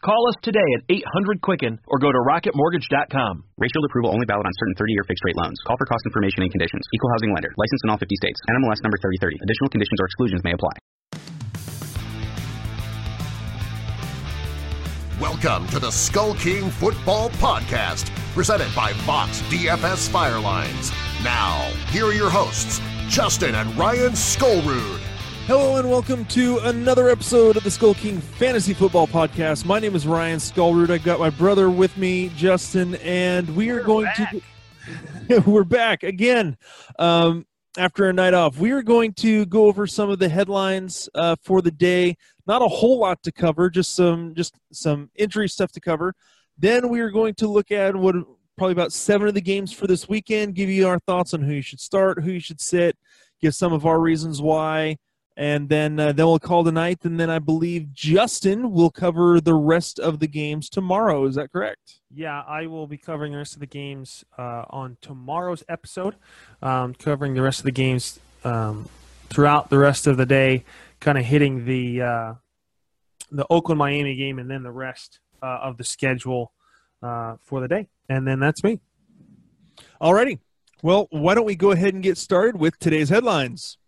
[0.00, 3.44] Call us today at 800 Quicken or go to rocketmortgage.com.
[3.58, 5.60] Rate Shield approval only valid on certain 30-year fixed rate loans.
[5.66, 6.80] Call for cost information and conditions.
[6.94, 7.52] Equal housing lender.
[7.60, 8.40] Licensed in all 50 states.
[8.48, 9.36] NMLS number 3030.
[9.44, 10.72] Additional conditions or exclusions may apply.
[15.20, 20.96] Welcome to the Skull King Football Podcast, presented by Fox DFS Firelines.
[21.22, 21.60] Now,
[21.92, 25.09] here are your hosts, Justin and Ryan Skullrood.
[25.50, 29.64] Hello and welcome to another episode of the Skull King Fantasy Football Podcast.
[29.64, 30.90] My name is Ryan Skullroot.
[30.90, 34.36] I've got my brother with me, Justin, and we are We're going back.
[35.26, 35.40] to.
[35.50, 36.56] we're back again
[37.00, 38.58] um, after a night off.
[38.58, 42.16] We are going to go over some of the headlines uh, for the day.
[42.46, 46.14] Not a whole lot to cover, just some just some injury stuff to cover.
[46.58, 48.14] Then we are going to look at what
[48.56, 50.54] probably about seven of the games for this weekend.
[50.54, 52.96] Give you our thoughts on who you should start, who you should sit,
[53.40, 54.96] give some of our reasons why
[55.40, 59.54] and then uh, then we'll call tonight and then i believe justin will cover the
[59.54, 61.24] rest of the games tomorrow.
[61.24, 62.00] Is that correct?
[62.14, 66.16] Yeah, I will be covering the rest of the games uh, on tomorrow's episode,
[66.60, 68.88] um, covering the rest of the games um,
[69.30, 70.64] throughout the rest of the day,
[70.98, 72.34] kind of hitting the uh,
[73.30, 76.52] the Oakland Miami game and then the rest uh, of the schedule
[77.02, 78.80] uh, for the day, and then that's me.
[80.02, 80.38] alrighty
[80.82, 83.78] well why don't we go ahead and get started with today's headlines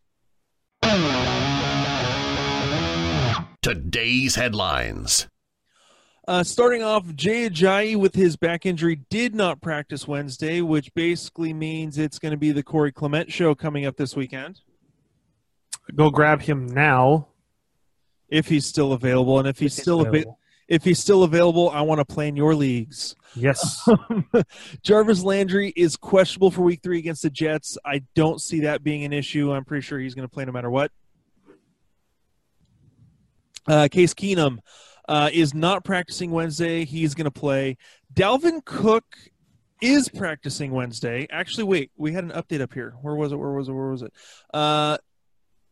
[3.62, 5.28] Today's headlines.
[6.27, 11.52] uh, starting off jay ajayi with his back injury did not practice wednesday which basically
[11.52, 14.60] means it's going to be the corey clement show coming up this weekend
[15.94, 17.28] Go grab him now.
[18.28, 20.38] if he's still available and if he's If still ava- available.
[20.69, 23.88] if he's still available i want to play in your leagues Yes.
[24.82, 27.78] Jarvis Landry is questionable for week three against the Jets.
[27.82, 29.50] I don't see that being an issue.
[29.54, 30.92] I'm pretty sure he's going to play no matter what.
[33.67, 34.59] Uh, Case Keenum
[35.09, 36.84] uh, is not practicing Wednesday.
[36.84, 37.77] He's going to play.
[38.15, 39.05] Dalvin Cook
[39.81, 41.27] is practicing Wednesday.
[41.31, 42.95] Actually, wait, we had an update up here.
[43.03, 43.37] Where was it?
[43.37, 43.73] Where was it?
[43.73, 44.12] Where was it?
[44.55, 44.99] Uh,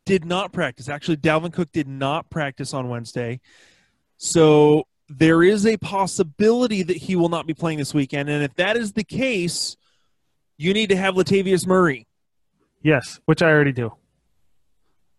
[0.04, 0.88] did not practice.
[0.88, 3.40] Actually, Dalvin Cook did not practice on Wednesday.
[4.16, 8.28] So there is a possibility that he will not be playing this weekend.
[8.28, 9.76] And if that is the case,
[10.56, 12.06] you need to have Latavius Murray,
[12.82, 13.92] yes, which I already do.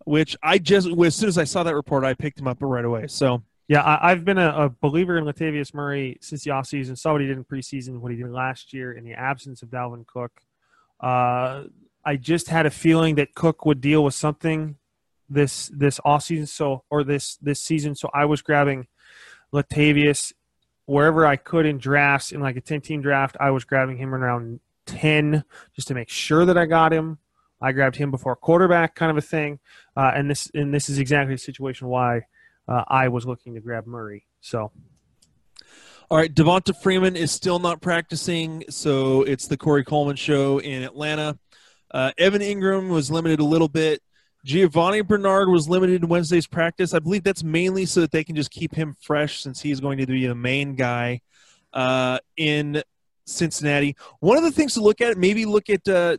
[0.06, 2.86] Which I just, as soon as I saw that report, I picked him up right
[2.86, 3.08] away.
[3.08, 6.98] So, Yeah, I, I've been a, a believer in Latavius Murray since the offseason.
[6.98, 9.70] Saw what he did in preseason, what he did last year in the absence of
[9.70, 10.32] Dalvin Cook.
[11.00, 11.64] Uh,
[12.04, 14.76] I just had a feeling that Cook would deal with something
[15.30, 17.96] this this offseason, so or this this season.
[17.96, 18.88] So I was grabbing
[19.54, 20.34] Latavius
[20.86, 23.38] wherever I could in drafts in like a ten team draft.
[23.40, 25.46] I was grabbing him around ten
[25.76, 27.20] just to make sure that I got him.
[27.62, 29.60] I grabbed him before quarterback, kind of a thing.
[29.96, 32.22] Uh, and this and this is exactly the situation why
[32.68, 34.26] uh, I was looking to grab Murray.
[34.42, 34.72] So
[36.12, 38.66] all right, Devonta Freeman is still not practicing.
[38.70, 41.40] So it's the Corey Coleman show in Atlanta.
[41.90, 44.02] Uh, Evan Engram was limited a little bit.
[44.46, 46.94] Giovani Bernard was limited in Wednesday's practice.
[46.94, 50.00] I believe that's mainly so that they can just keep him fresh since he's going
[50.00, 51.22] to be the main guy
[51.72, 52.84] uh, in
[53.26, 53.96] Cincinnati.
[54.20, 55.88] One of the things to look at, maybe look at.
[55.88, 56.18] Uh,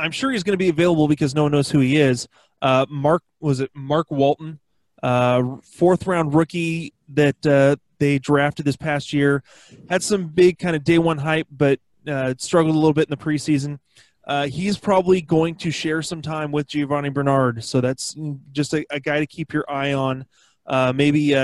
[0.00, 2.26] I'm sure he's going to be available because no one knows who he is.
[2.62, 4.58] Uh, Mark was it Mark Walton,
[5.02, 9.42] uh, fourth round rookie that uh, they drafted this past year,
[9.88, 13.10] had some big kind of day one hype, but uh, struggled a little bit in
[13.10, 13.78] the preseason.
[14.26, 18.14] Uh, he's probably going to share some time with Giovani Bernard, so that's
[18.52, 20.24] just a, a guy to keep your eye on.
[20.66, 21.34] Uh, maybe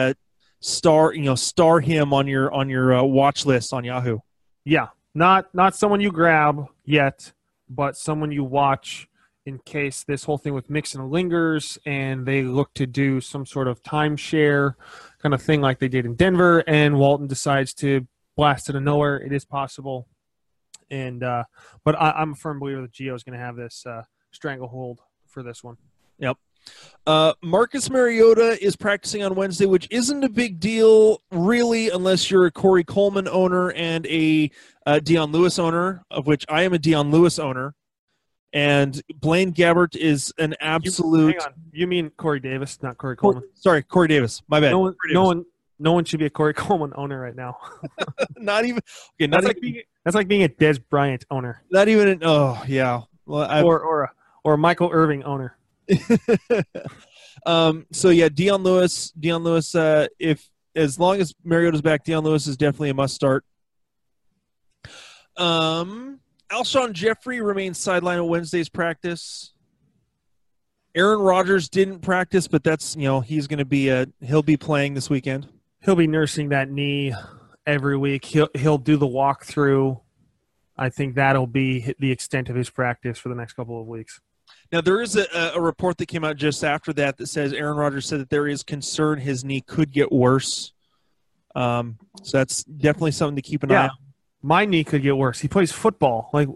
[0.60, 4.18] star, you know, star him on your on your watch list on Yahoo.
[4.64, 7.32] yeah, not not someone you grab yet,
[7.68, 9.08] but someone you watch
[9.44, 13.68] in case this whole thing with Mixon lingers and they look to do some sort
[13.68, 14.74] of timeshare
[15.22, 18.82] kind of thing like they did in Denver, and Walton decides to blast it of
[18.82, 19.16] nowhere.
[19.16, 20.08] It is possible.
[20.90, 21.44] And uh,
[21.84, 25.00] but I, I'm a firm believer that Gio is going to have this uh, stranglehold
[25.26, 25.76] for this one.
[27.06, 32.46] Uh, Marcus Mariota is practicing on Wednesday, which isn't a big deal, really, unless you're
[32.46, 34.50] a Corey Coleman owner and a
[34.86, 37.74] uh, Dion Lewis owner, of which I am a Dion Lewis owner.
[38.52, 41.32] And Blaine Gabbert is an You- absolute.
[41.40, 41.54] hang on.
[41.72, 43.50] You mean Corey Davis, not Corey Cor- Coleman?
[43.54, 44.42] sorry, Corey Davis.
[44.48, 44.70] My bad.
[44.72, 45.44] No one, no one,
[45.78, 47.58] no one should be a Corey Coleman owner right now.
[48.36, 48.80] not even.
[49.20, 52.08] Okay, not That's like being, that's like being a Dez Bryant owner Not even.
[52.08, 53.02] An, oh yeah.
[53.26, 54.12] Well, or or a,
[54.44, 55.56] or a Michael Irvin owner.
[57.46, 59.74] Um, so yeah, Dion Lewis, Dion Lewis.
[59.74, 63.44] Uh, if as long as Mariota's back, Dion Lewis is definitely a must start.
[65.36, 69.52] Um, Alshon Jeffery remains sidelined at Wednesday's practice.
[70.94, 74.56] Aaron Rodgers didn't practice, but that's you know he's going to be a he'll be
[74.56, 75.46] playing this weekend.
[75.82, 77.14] He'll be nursing that knee
[77.64, 78.24] every week.
[78.24, 80.00] He'll he'll do the walkthrough.
[80.76, 84.20] I think that'll be the extent of his practice for the next couple of weeks.
[84.72, 87.76] Now there is a, a report that came out just after that that says Aaron
[87.76, 90.72] Rodgers said that there is concern his knee could get worse.
[91.54, 93.90] Um, so that's definitely something to keep an eye on.
[94.42, 95.40] my knee could get worse.
[95.40, 96.30] He plays football.
[96.32, 96.48] Like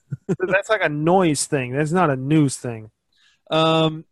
[0.38, 1.72] that's like a noise thing.
[1.72, 2.90] That's not a news thing.
[3.50, 4.04] Um,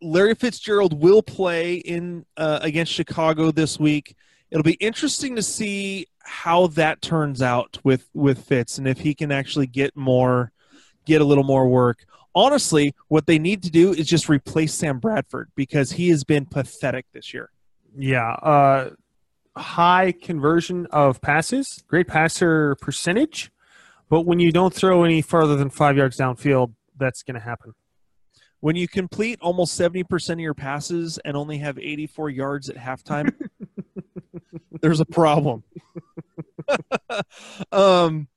[0.00, 4.16] Larry Fitzgerald will play in uh, against Chicago this week.
[4.50, 9.14] It'll be interesting to see how that turns out with with Fitz and if he
[9.14, 10.52] can actually get more,
[11.04, 12.04] get a little more work.
[12.34, 16.46] Honestly, what they need to do is just replace Sam Bradford because he has been
[16.46, 17.50] pathetic this year.
[17.96, 18.32] Yeah.
[18.32, 18.90] Uh,
[19.56, 23.52] high conversion of passes, great passer percentage,
[24.08, 27.72] but when you don't throw any farther than five yards downfield, that's going to happen.
[28.60, 33.32] When you complete almost 70% of your passes and only have 84 yards at halftime,
[34.80, 35.64] there's a problem.
[37.72, 38.28] um,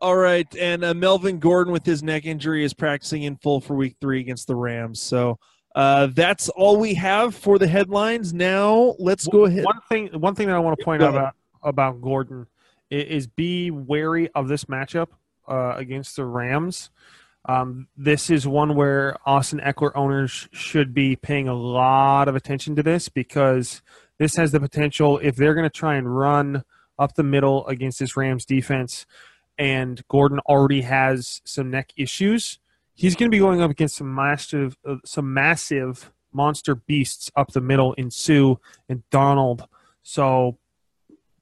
[0.00, 0.46] all right.
[0.56, 4.20] And uh, Melvin Gordon, with his neck injury, is practicing in full for week three
[4.20, 5.00] against the Rams.
[5.00, 5.38] So
[5.74, 8.32] uh, that's all we have for the headlines.
[8.32, 9.64] Now let's go ahead.
[9.64, 12.46] One thing, one thing that I want to point out about about Gordon
[12.90, 15.08] i- is be wary of this matchup
[15.46, 16.90] uh, against the Rams.
[17.46, 22.76] Um, this is one where Austin Ekeler owners should be paying a lot of attention
[22.76, 23.80] to this because
[24.18, 26.64] this has the potential if they're going to try and run
[26.98, 29.06] up the middle against this Rams defense,
[29.60, 32.58] and Gordon already has some neck issues.
[32.94, 37.52] He's going to be going up against some massive, uh, some massive monster beasts up
[37.52, 38.54] the middle in Suh
[38.88, 39.66] and Donald.
[40.02, 40.56] So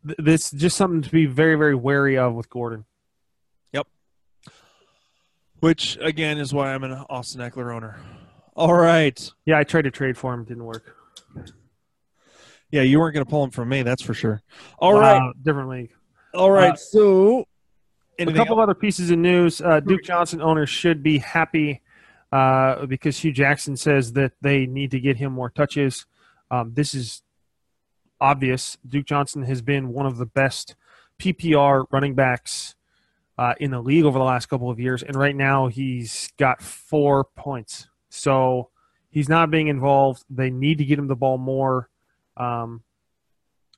[0.04, 2.86] th- this is just something to be very, very wary of with Gordon.
[3.72, 3.86] Yep.
[5.60, 8.00] Which, again, is why I'm an Austin Ekeler owner.
[8.56, 9.30] All right.
[9.46, 10.96] Yeah, I tried to trade for him, didn't work.
[12.72, 14.42] Yeah, you weren't going to pull him from me, that's for sure.
[14.78, 15.18] All right.
[15.18, 15.92] Wow, different league.
[16.34, 16.72] All right.
[16.72, 17.46] Uh, so,
[18.18, 18.64] a couple else?
[18.64, 19.60] other pieces of news.
[19.60, 21.82] Uh, Duke Johnson owners should be happy
[22.32, 26.06] uh, because Hue Jackson says that they need to get him more touches.
[26.50, 27.22] Um, this is
[28.20, 28.78] obvious.
[28.86, 30.74] Duke Johnson has been one of the best
[31.18, 32.74] PPR running backs
[33.36, 36.60] uh, in the league over the last couple of years, and right now he's got
[36.62, 37.88] four points.
[38.10, 38.70] So
[39.10, 40.24] he's not being involved.
[40.28, 41.88] They need to get him the ball more.
[42.36, 42.82] Um,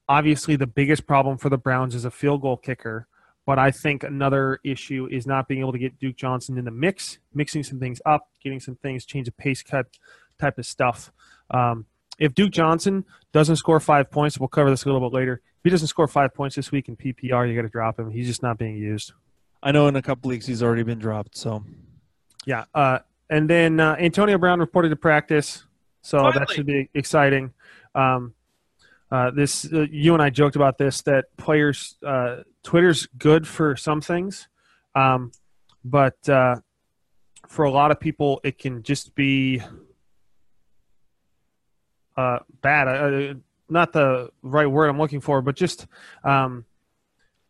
[0.08, 3.06] obviously, the biggest problem for the Browns is a field goal kicker.
[3.46, 6.70] But I think another issue is not being able to get Duke Johnson in the
[6.70, 9.86] mix, mixing some things up, getting some things, change of pace cut
[10.38, 11.10] type of stuff.
[11.50, 11.86] Um,
[12.18, 15.34] if Duke Johnson doesn't score five points, we'll cover this a little bit later.
[15.34, 18.10] If he doesn't score five points this week in PPR, you got to drop him.
[18.10, 19.12] He's just not being used.
[19.62, 21.36] I know in a couple leagues he's already been dropped.
[21.36, 21.64] So,
[22.46, 22.64] Yeah.
[22.74, 25.64] Uh, and then uh, Antonio Brown reported to practice,
[26.02, 27.52] so that should be exciting.
[27.94, 28.34] Um,
[29.10, 33.76] uh, this uh, you and I joked about this that players uh, Twitter's good for
[33.76, 34.48] some things,
[34.94, 35.32] um,
[35.84, 36.56] but uh,
[37.48, 39.62] for a lot of people it can just be
[42.16, 42.88] uh, bad.
[42.88, 43.34] Uh,
[43.68, 45.86] not the right word I'm looking for, but just
[46.24, 46.64] um,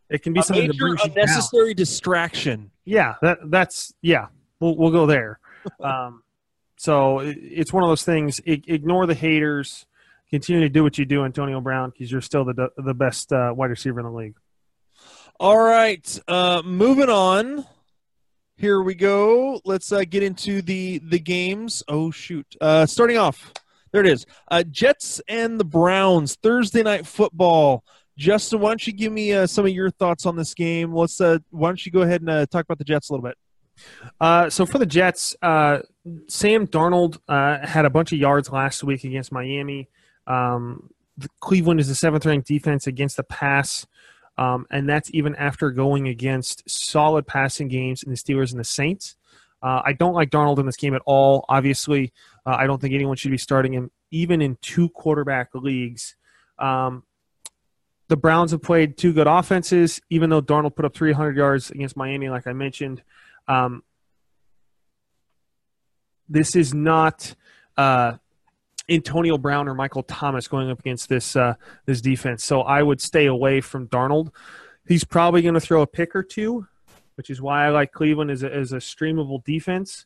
[0.09, 1.23] it can be a something major brings you down.
[1.23, 2.71] unnecessary distraction.
[2.85, 4.27] Yeah, that that's yeah.
[4.59, 5.39] We'll we'll go there.
[5.79, 6.23] um,
[6.77, 8.39] so it, it's one of those things.
[8.47, 9.85] I, ignore the haters.
[10.31, 13.53] Continue to do what you do, Antonio Brown, because you're still the the best uh,
[13.55, 14.35] wide receiver in the league.
[15.39, 17.65] All right, uh, moving on.
[18.55, 19.59] Here we go.
[19.65, 21.83] Let's uh, get into the the games.
[21.87, 22.55] Oh shoot!
[22.61, 23.51] Uh, starting off,
[23.91, 24.25] there it is.
[24.49, 27.83] Uh, Jets and the Browns Thursday night football.
[28.17, 30.93] Justin, why don't you give me uh, some of your thoughts on this game?
[30.93, 31.19] Let's.
[31.19, 33.37] Uh, why don't you go ahead and uh, talk about the Jets a little bit?
[34.19, 35.79] Uh, so for the Jets, uh,
[36.27, 39.89] Sam Darnold uh, had a bunch of yards last week against Miami.
[40.31, 40.89] Um,
[41.39, 43.85] Cleveland is the seventh ranked defense against the pass,
[44.37, 48.65] um, and that's even after going against solid passing games in the Steelers and the
[48.65, 49.17] Saints.
[49.61, 51.45] Uh, I don't like Darnold in this game at all.
[51.49, 52.13] Obviously,
[52.45, 56.15] uh, I don't think anyone should be starting him, even in two quarterback leagues.
[56.57, 57.03] Um,
[58.07, 61.95] the Browns have played two good offenses, even though Darnold put up 300 yards against
[61.95, 63.03] Miami, like I mentioned.
[63.47, 63.83] Um,
[66.27, 67.35] this is not
[67.77, 68.13] uh,
[68.91, 71.55] Antonio Brown or Michael Thomas going up against this uh,
[71.85, 72.43] this defense.
[72.43, 74.31] So I would stay away from Darnold.
[74.87, 76.67] He's probably going to throw a pick or two,
[77.15, 80.05] which is why I like Cleveland as a, as a streamable defense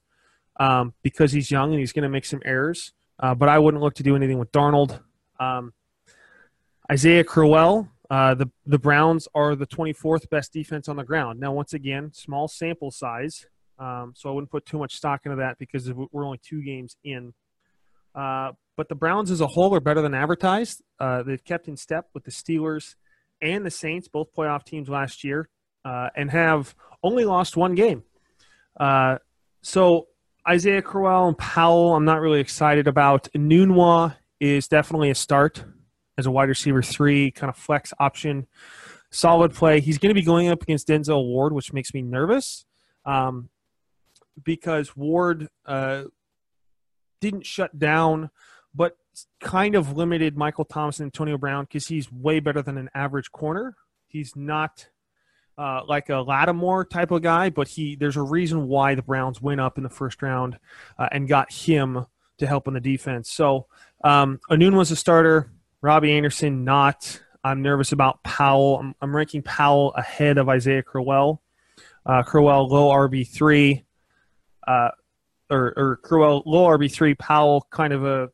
[0.58, 2.94] um, because he's young and he's going to make some errors.
[3.20, 5.00] uh, but I wouldn't look to do anything with Darnold.
[5.40, 5.74] Um,
[6.92, 11.40] Isaiah Crowell, uh, the the Browns are the 24th best defense on the ground.
[11.40, 13.48] Now, once again, small sample size,
[13.80, 16.96] um, so I wouldn't put too much stock into that because we're only two games
[17.04, 17.34] in.
[18.14, 20.82] Uh, but the Browns as a whole are better than advertised.
[21.00, 22.96] Uh, they've kept in step with the Steelers
[23.42, 25.50] and the Saints, both playoff teams last year,
[25.84, 28.04] uh, and have only lost one game.
[28.80, 29.18] Uh,
[29.62, 30.08] so
[30.48, 33.28] Isaiah Crowell and Powell, I'm not really excited about.
[33.36, 35.64] Enunwa is definitely a start
[36.18, 38.48] as a wide receiver three, kind of flex option.
[39.12, 39.80] Solid play.
[39.80, 42.66] He's going to be going up against Denzel Ward, which makes me nervous
[43.06, 43.50] um,
[44.44, 46.04] because Ward uh,
[47.22, 48.30] didn't shut down,
[48.76, 48.98] but
[49.40, 53.32] kind of limited Michael Thomas and Antonio Brown because he's way better than an average
[53.32, 53.76] corner.
[54.08, 54.88] He's not
[55.58, 59.42] uh, like a Lattimore type of guy, but he there's a reason why the Browns
[59.42, 60.60] went up in the first round
[61.00, 62.06] uh, and got him
[62.38, 63.32] to help on the defense.
[63.32, 63.68] So
[64.04, 65.52] um, Anun was a starter.
[65.82, 67.22] Robbie Anderson, not.
[67.44, 68.80] I'm nervous about Powell.
[68.80, 71.42] I'm, I'm ranking Powell ahead of Isaiah Crowell.
[72.06, 73.86] Uh, Crowell low RB three,
[74.68, 74.90] uh,
[75.50, 77.14] or, or Crowell low RB three.
[77.14, 78.30] Powell kind of a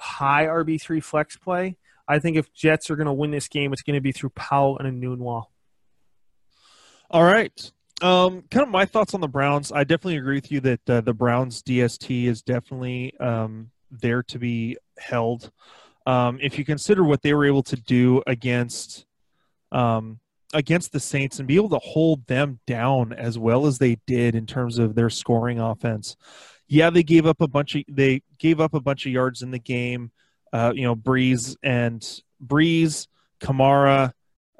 [0.00, 1.76] high RB three flex play.
[2.08, 4.30] I think if Jets are going to win this game, it's going to be through
[4.30, 5.52] Powell and a wall.
[7.10, 7.72] All right.
[8.02, 9.70] Um, kind of my thoughts on the Browns.
[9.70, 14.38] I definitely agree with you that uh, the Browns DST is definitely um, there to
[14.38, 15.50] be held.
[16.06, 19.06] Um, if you consider what they were able to do against
[19.70, 20.18] um,
[20.52, 24.34] against the Saints and be able to hold them down as well as they did
[24.34, 26.16] in terms of their scoring offense.
[26.70, 29.50] Yeah, they gave up a bunch of they gave up a bunch of yards in
[29.50, 30.12] the game.
[30.52, 32.00] Uh, you know, Brees and
[32.44, 33.08] Brees,
[33.40, 34.12] Kamara,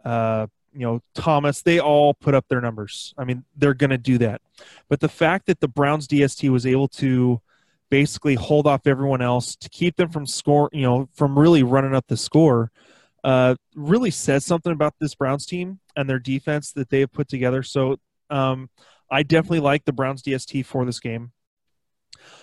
[0.05, 3.15] uh, you know, Thomas, they all put up their numbers.
[3.17, 4.41] I mean, they're going to do that.
[4.89, 7.41] But the fact that the Browns DST was able to
[7.91, 11.95] basically hold off everyone else to keep them from score, you know, from really running
[11.95, 12.73] up the score,
[13.23, 17.29] uh, really says something about this Browns team and their defense that they have put
[17.29, 17.63] together.
[17.63, 17.99] So
[18.31, 18.69] um,
[19.11, 21.31] I definitely like the Browns DST for this game.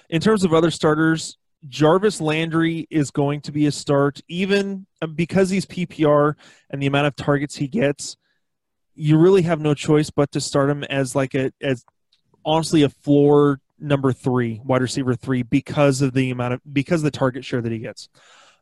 [0.10, 5.08] In terms of other starters, Jarvis Landry is going to be a start, even uh,
[5.08, 6.36] because he's PPR
[6.70, 8.16] and the amount of targets he gets.
[8.94, 11.84] You really have no choice but to start him as like a as
[12.46, 17.06] honestly a floor number three, wide receiver three, because of the amount of because of
[17.06, 18.10] the target share that he gets.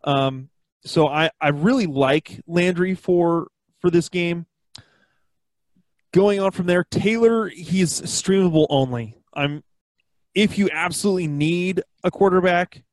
[0.04, 0.50] Um,
[0.84, 3.48] so I I really like Landry for
[3.80, 4.46] for this game.
[6.14, 9.18] Going on from there, Taylor he's streamable only.
[9.34, 9.64] I'm
[10.36, 12.84] if you absolutely need a quarterback,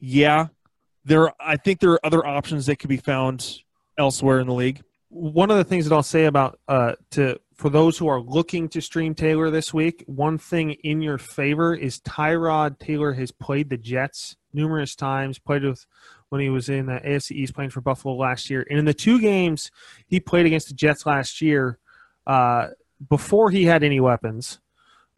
[0.00, 0.48] yeah,
[1.04, 1.32] there.
[1.40, 3.60] I think there are other options that could be found
[3.96, 4.82] elsewhere in the league.
[5.08, 8.68] One of the things that I'll say about uh, to for those who are looking
[8.70, 13.70] to stream Taylor this week, one thing in your favor is Tyrod Taylor has played
[13.70, 15.38] the Jets numerous times.
[15.38, 15.86] Played with
[16.30, 18.94] when he was in the AFC East playing for Buffalo last year, and in the
[18.94, 19.70] two games
[20.08, 21.78] he played against the Jets last year,
[22.26, 22.68] uh,
[23.08, 24.58] before he had any weapons,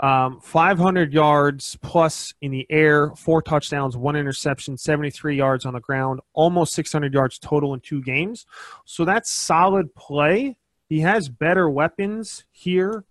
[0.00, 5.81] um, 500 yards plus in the air, four touchdowns, one interception, 73 yards on the
[5.81, 8.47] ground, almost 600 yards total in two games.
[8.85, 10.57] So that's solid play
[10.88, 13.05] he has better weapons here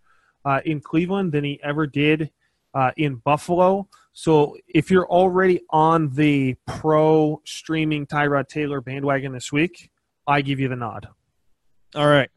[0.46, 2.32] uh, in Cleveland than he ever did
[2.74, 3.88] uh, in Buffalo.
[4.14, 9.90] So if you're already on the pro streaming Tyrod Taylor bandwagon this week,
[10.26, 11.08] I give you the nod.
[11.96, 12.30] All right.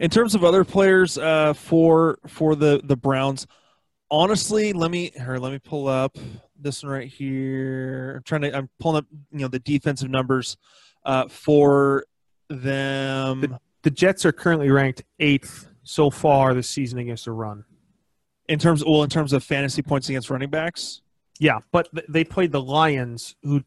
[0.00, 3.46] In terms of other players uh, for for the the Browns,
[4.10, 5.38] honestly, let me here.
[5.38, 6.16] Let me pull up
[6.58, 8.16] this one right here.
[8.16, 8.56] I'm trying to.
[8.56, 10.56] I'm pulling up you know the defensive numbers
[11.04, 12.04] uh, for
[12.48, 13.40] them.
[13.40, 17.64] The, the Jets are currently ranked eighth so far this season against the run.
[18.48, 21.02] In terms, well, in terms of fantasy points against running backs.
[21.38, 23.64] Yeah, but they played the Lions, who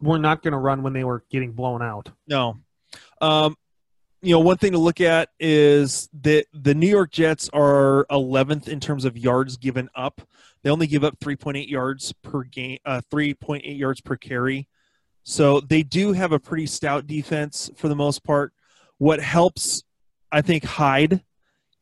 [0.00, 2.10] were not going to run when they were getting blown out.
[2.26, 2.56] No,
[3.20, 3.56] um,
[4.20, 8.68] you know, one thing to look at is that the New York Jets are 11th
[8.68, 10.20] in terms of yards given up.
[10.62, 14.68] They only give up 3.8 yards per game, uh, 3.8 yards per carry.
[15.22, 18.52] So they do have a pretty stout defense for the most part.
[18.96, 19.84] What helps,
[20.32, 21.22] I think, Hyde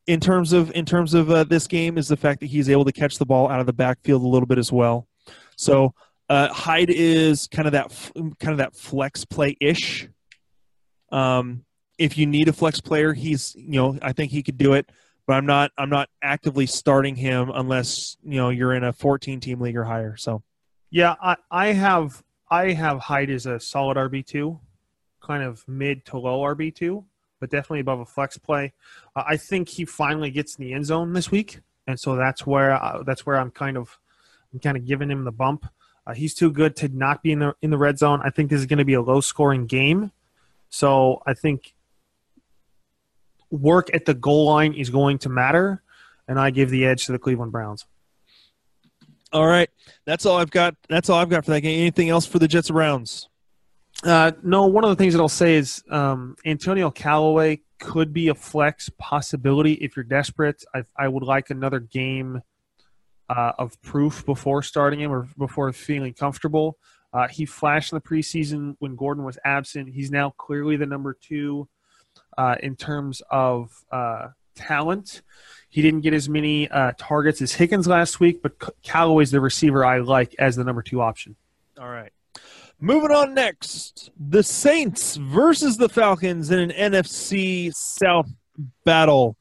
[0.05, 2.85] in terms of in terms of uh, this game is the fact that he's able
[2.85, 5.07] to catch the ball out of the backfield a little bit as well.
[5.55, 5.93] So
[6.29, 7.91] uh, Hyde is kind of that
[8.39, 10.07] kind of that flex play ish.
[11.11, 11.63] Um,
[11.97, 14.89] if you need a flex player, he's you know I think he could do it,
[15.25, 19.39] but I'm not I'm not actively starting him unless you know you're in a 14
[19.39, 20.15] team league or higher.
[20.17, 20.43] So
[20.89, 24.59] yeah, I, I have I have Hyde as a solid RB two
[25.21, 27.05] kind of mid to low RB two,
[27.39, 28.73] but definitely above a flex play.
[29.15, 32.45] Uh, I think he finally gets in the end zone this week, and so that's
[32.45, 33.99] where uh, that's where I'm kind of
[34.53, 35.65] I'm kind of giving him the bump.
[36.05, 38.21] Uh, he's too good to not be in the in the red zone.
[38.23, 40.11] I think this is going to be a low scoring game,
[40.69, 41.73] so I think
[43.49, 45.81] work at the goal line is going to matter,
[46.27, 47.85] and I give the edge to the Cleveland Browns.
[49.33, 49.69] All right,
[50.05, 50.75] that's all I've got.
[50.89, 51.79] That's all I've got for that game.
[51.79, 53.27] Anything else for the Jets Browns?
[54.03, 58.29] Uh, no, one of the things that I'll say is um, Antonio Callaway could be
[58.29, 60.63] a flex possibility if you're desperate.
[60.73, 62.41] I, I would like another game
[63.29, 66.77] uh, of proof before starting him or before feeling comfortable.
[67.11, 69.89] Uh, he flashed in the preseason when Gordon was absent.
[69.89, 71.67] He's now clearly the number two
[72.37, 75.21] uh, in terms of uh, talent.
[75.69, 78.53] He didn't get as many uh, targets as Higgins last week, but
[78.83, 81.35] Callaway's the receiver I like as the number two option.
[81.79, 82.11] All right.
[82.79, 88.29] Moving on next, the Saints versus the Falcons in an NFC South
[88.85, 89.35] battle.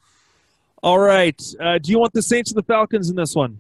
[0.83, 1.41] All right.
[1.61, 3.59] Uh, do you want the Saints or the Falcons in this one?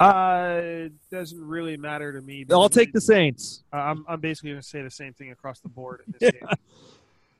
[0.00, 2.46] Uh, it doesn't really matter to me.
[2.50, 3.64] I'll take the Saints.
[3.72, 6.30] Uh, I'm, I'm basically going to say the same thing across the board in this
[6.40, 6.48] game.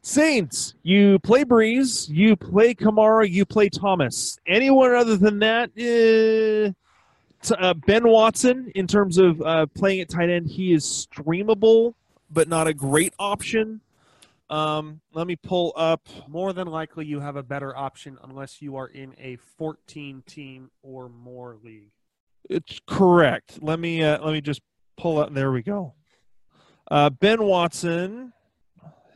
[0.02, 4.38] Saints, you play Brees, you play Kamara, you play Thomas.
[4.46, 6.74] Anyone other than that,
[7.50, 11.94] uh, uh, Ben Watson, in terms of uh, playing at tight end, he is streamable,
[12.30, 13.80] but not a great option.
[14.50, 16.08] Um, let me pull up.
[16.26, 20.70] More than likely, you have a better option unless you are in a 14 team
[20.82, 21.90] or more league.
[22.48, 23.58] It's correct.
[23.60, 24.62] Let me uh, let me just
[24.96, 25.34] pull up.
[25.34, 25.94] There we go.
[26.90, 28.32] Uh, ben Watson.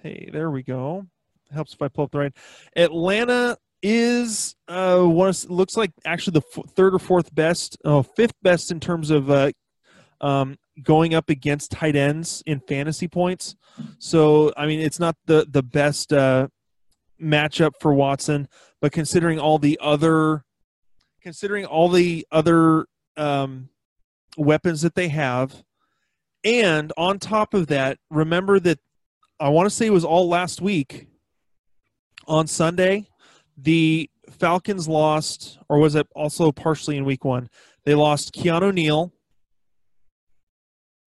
[0.03, 1.07] Hey, there we go.
[1.53, 2.37] Helps if I pull up the right.
[2.75, 8.73] Atlanta is uh looks like actually the f- third or fourth best, oh, fifth best
[8.73, 9.53] in terms of uh,
[10.21, 13.55] um, going up against tight ends in fantasy points.
[13.99, 16.49] So I mean, it's not the the best uh,
[17.23, 18.49] matchup for Watson,
[18.81, 20.43] but considering all the other
[21.23, 23.69] considering all the other um,
[24.37, 25.63] weapons that they have,
[26.43, 28.81] and on top of that, remember that
[29.43, 31.09] I want to say it was all last week
[32.29, 33.09] on Sunday
[33.57, 37.49] the Falcons lost, or was it also partially in week one?
[37.85, 39.13] They lost Keanu Neal,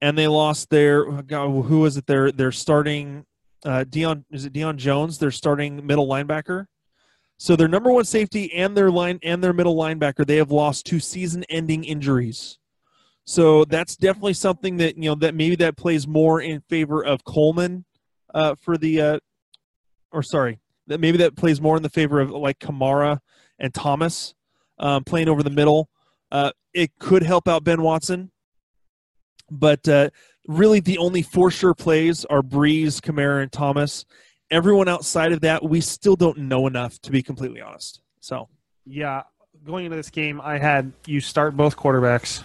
[0.01, 2.07] and they lost their God, who was it?
[2.07, 3.25] Their their starting
[3.63, 5.17] uh, Dion is it Deion Jones?
[5.17, 6.65] Their starting middle linebacker.
[7.37, 10.85] So their number one safety and their line and their middle linebacker they have lost
[10.85, 12.59] two season-ending injuries.
[13.23, 17.23] So that's definitely something that you know that maybe that plays more in favor of
[17.23, 17.85] Coleman
[18.35, 19.19] uh, for the, uh,
[20.11, 23.19] or sorry, that maybe that plays more in the favor of like Kamara
[23.57, 24.35] and Thomas
[24.77, 25.89] um, playing over the middle.
[26.31, 28.29] Uh, it could help out Ben Watson,
[29.49, 30.09] but uh,
[30.47, 34.05] really the only for sure plays are Brees, Kamara, and Thomas.
[34.51, 38.01] Everyone outside of that, we still don't know enough to be completely honest.
[38.19, 38.49] So,
[38.85, 39.23] yeah,
[39.65, 42.43] going into this game, I had you start both quarterbacks,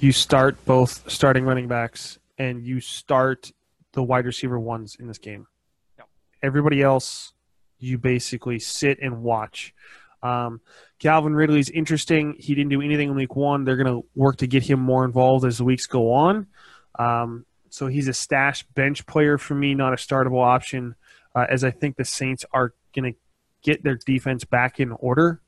[0.00, 3.52] you start both starting running backs, and you start
[3.92, 5.46] the wide receiver ones in this game.
[6.42, 7.32] Everybody else,
[7.78, 9.74] you basically sit and watch.
[10.22, 10.60] Um,
[10.98, 12.34] Calvin Ridley's interesting.
[12.38, 13.64] He didn't do anything in week one.
[13.64, 16.46] They're going to work to get him more involved as the weeks go on.
[16.98, 20.94] Um, so he's a stash bench player for me, not a startable option,
[21.34, 23.18] uh, as I think the Saints are going to
[23.62, 25.40] get their defense back in order.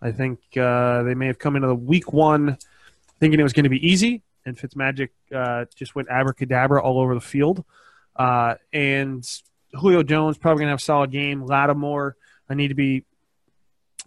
[0.00, 2.58] I think uh, they may have come into the week one
[3.20, 7.14] thinking it was going to be easy, and Fitzmagic uh, just went abracadabra all over
[7.14, 7.64] the field.
[8.16, 9.26] Uh, and
[9.74, 11.44] Julio Jones probably to have a solid game.
[11.46, 12.16] Lattimore,
[12.48, 13.04] I need to be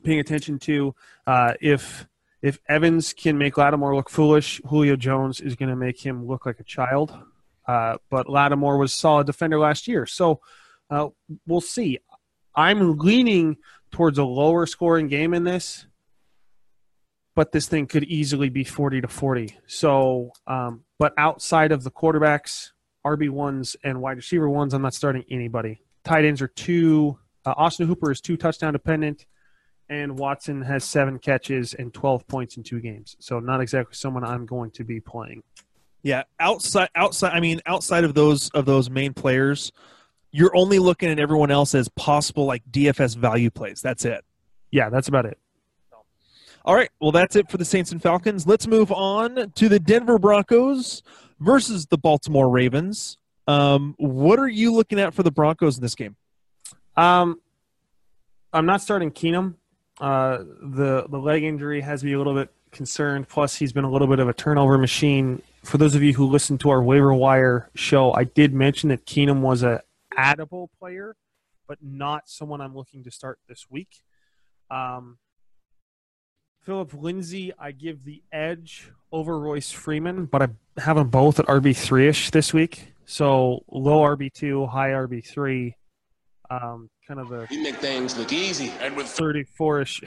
[0.03, 0.95] paying attention to.
[1.25, 2.07] Uh, if
[2.41, 6.59] if Evans can make Lattimore look foolish, Julio Jones is to make him look like
[6.59, 7.17] a child.
[7.67, 10.39] Uh, but Lattimore was solid defender last year, so
[10.91, 11.07] uh,
[11.47, 11.97] we'll see.
[12.55, 13.57] I'm leaning
[13.91, 15.87] towards a lower scoring game in this,
[17.35, 19.57] but this thing could easily be 40 to 40.
[19.67, 22.71] So, um, but outside of the quarterbacks,
[23.05, 25.81] RB ones and wide receiver ones, I'm not starting anybody.
[26.03, 27.19] Tight ends are two.
[27.45, 29.25] Uh, Austin Hooper is two touchdown dependent,
[29.89, 33.15] and Watson has seven catches and 12 points in two games.
[33.19, 35.43] So not exactly someone I'm going to be playing.
[36.01, 37.33] Yeah, outside outside.
[37.33, 39.71] I mean, outside of those of those main players,
[40.31, 43.81] you're only looking at everyone else as possible like DFS value plays.
[43.81, 44.23] That's it.
[44.69, 45.39] Yeah, that's about it.
[46.65, 46.89] All right.
[46.99, 48.47] Well, that's it for the Saints and Falcons.
[48.47, 51.03] Let's move on to the Denver Broncos
[51.39, 53.19] versus the Baltimore Ravens.
[53.47, 56.15] Um, what are you looking at for the Broncos in this game?
[56.97, 57.39] Um,
[58.51, 59.53] I'm not starting Keenum.
[60.01, 63.29] Uh, the the leg injury has me a little bit concerned.
[63.29, 65.43] Plus, he's been a little bit of a turnover machine.
[65.63, 69.05] For those of you who listened to our waiver wire show, I did mention that
[69.05, 69.83] Keenum was a
[70.17, 71.15] addable player,
[71.67, 74.01] but not someone I'm looking to start this week.
[74.71, 75.19] Um,
[76.65, 80.47] Philip Lindsay, I give the edge over Royce Freeman, but I
[80.81, 82.91] have them both at RB three ish this week.
[83.05, 85.75] So low RB two, high RB three.
[86.49, 88.71] Um, kind of the You make things look easy.
[88.81, 90.01] And with 34 ish,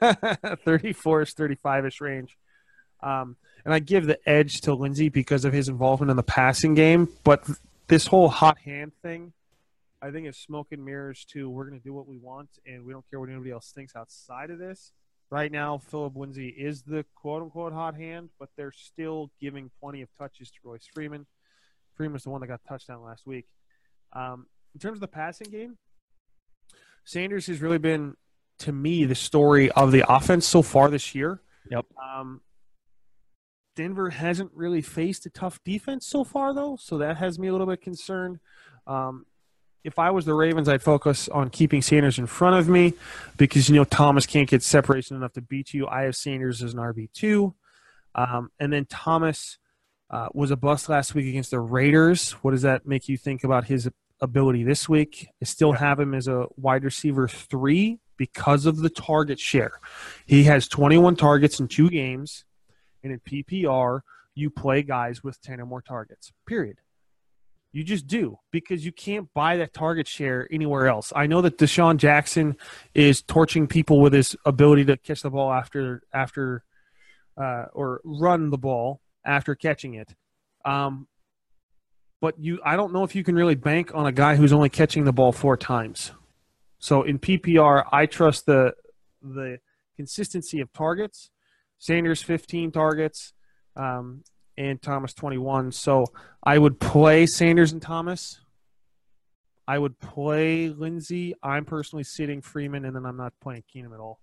[0.64, 2.36] 34 ish, 35 ish range.
[3.02, 6.74] Um, and I give the edge to Lindsay because of his involvement in the passing
[6.74, 7.08] game.
[7.24, 7.44] But
[7.88, 9.32] this whole hot hand thing,
[10.00, 12.84] I think is smoke and mirrors to we're going to do what we want and
[12.84, 14.92] we don't care what anybody else thinks outside of this.
[15.32, 20.02] Right now, Philip Lindsay is the quote unquote hot hand, but they're still giving plenty
[20.02, 21.24] of touches to Royce Freeman.
[21.96, 23.46] Freeman's the one that got touchdown last week.
[24.12, 25.78] Um, in terms of the passing game,
[27.06, 28.14] Sanders has really been,
[28.58, 31.40] to me, the story of the offense so far this year.
[31.70, 31.86] Yep.
[31.96, 32.42] Um,
[33.74, 37.52] Denver hasn't really faced a tough defense so far, though, so that has me a
[37.52, 38.38] little bit concerned.
[38.86, 39.24] Um,
[39.84, 42.94] if I was the Ravens, I'd focus on keeping Sanders in front of me
[43.36, 45.88] because you know Thomas can't get separation enough to beat you.
[45.88, 47.54] I have Sanders as an RB two,
[48.14, 49.58] um, and then Thomas
[50.10, 52.32] uh, was a bust last week against the Raiders.
[52.42, 53.88] What does that make you think about his
[54.20, 55.28] ability this week?
[55.40, 59.80] I still have him as a wide receiver three because of the target share.
[60.26, 62.44] He has 21 targets in two games,
[63.02, 64.00] and in PPR,
[64.34, 66.32] you play guys with 10 or more targets.
[66.46, 66.78] Period.
[67.72, 71.12] You just do because you can't buy that target share anywhere else.
[71.16, 72.56] I know that DeSean Jackson
[72.94, 76.64] is torching people with his ability to catch the ball after after
[77.36, 80.14] uh, or run the ball after catching it.
[80.66, 81.08] Um,
[82.20, 84.68] but you, I don't know if you can really bank on a guy who's only
[84.68, 86.12] catching the ball four times.
[86.78, 88.74] So in PPR, I trust the
[89.22, 89.58] the
[89.96, 91.30] consistency of targets.
[91.78, 93.32] Sanders 15 targets,
[93.74, 94.22] um,
[94.56, 95.72] and Thomas 21.
[95.72, 96.06] So
[96.42, 98.40] I would play Sanders and Thomas.
[99.66, 101.34] I would play Lindsay.
[101.42, 104.18] I'm personally sitting Freeman, and then I'm not playing Keenum at all.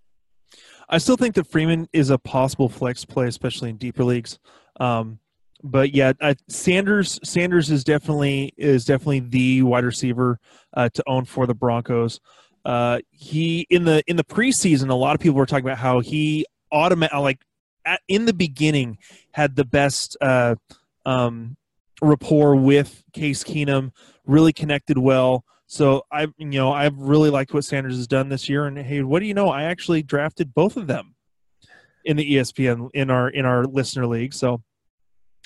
[0.89, 4.39] I still think that Freeman is a possible flex play, especially in deeper leagues.
[4.80, 5.20] Um,
[5.63, 10.39] but yeah, uh, Sanders Sanders is definitely is definitely the wide receiver
[10.74, 12.20] uh, to own for the Broncos.
[12.65, 16.00] Uh, he in the in the preseason, a lot of people were talking about how
[16.00, 17.39] he automatic like
[17.89, 18.97] at, in the beginning
[19.32, 20.56] had the best uh,
[21.06, 21.58] um,
[22.02, 23.91] rapport with Case Keenum,
[24.25, 25.43] really connected well.
[25.67, 28.65] So I, you know, I've really liked what Sanders has done this year.
[28.65, 29.49] And hey, what do you know?
[29.49, 31.15] I actually drafted both of them
[32.06, 34.34] in the ESPN in our in our listener league.
[34.34, 34.62] So,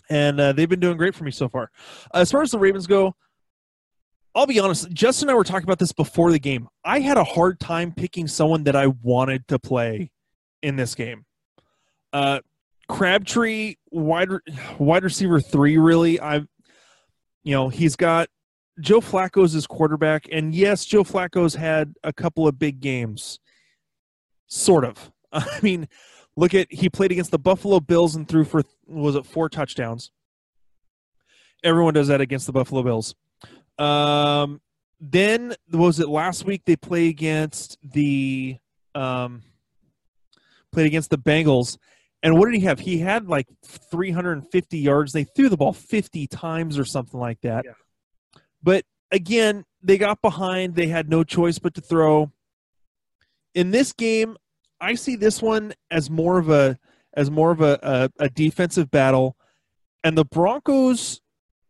[0.10, 1.72] and uh, they've been doing great for me so far.
[2.14, 3.16] As far as the Ravens go,
[4.36, 4.90] I'll be honest.
[4.92, 6.68] Justin and I were talking about this before the game.
[6.84, 10.12] I had a hard time picking someone that I wanted to play
[10.62, 11.26] in this game.
[12.14, 12.40] Uh,
[12.88, 14.30] Crabtree, wide
[14.78, 15.78] wide receiver three.
[15.78, 16.38] Really, I,
[17.44, 18.30] you know, he's got
[18.80, 23.40] Joe Flacco's his quarterback, and yes, Joe Flacco's had a couple of big games.
[24.48, 25.12] Sort of.
[25.32, 25.88] I mean,
[26.36, 30.12] look at he played against the Buffalo Bills and threw for was it four touchdowns.
[31.64, 33.16] Everyone does that against the Buffalo Bills.
[33.80, 34.62] Um,
[35.00, 38.58] then was it last week they play against the
[38.94, 39.42] um,
[40.72, 41.78] played against the Bengals,
[42.24, 42.80] and what did he have?
[42.80, 45.12] He had like 350 yards.
[45.12, 47.66] They threw the ball 50 times or something like that.
[47.66, 47.74] Yeah.
[48.64, 50.74] But again, they got behind.
[50.74, 52.32] They had no choice but to throw.
[53.54, 54.38] In this game,
[54.80, 56.80] I see this one as more of a
[57.16, 59.38] as more of a, a, a defensive battle,
[60.04, 61.22] and the Broncos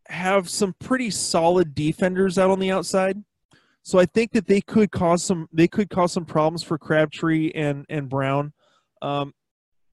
[0.07, 3.21] have some pretty solid defenders out on the outside.
[3.81, 7.51] So I think that they could cause some they could cause some problems for Crabtree
[7.55, 8.53] and and Brown.
[9.01, 9.33] Um,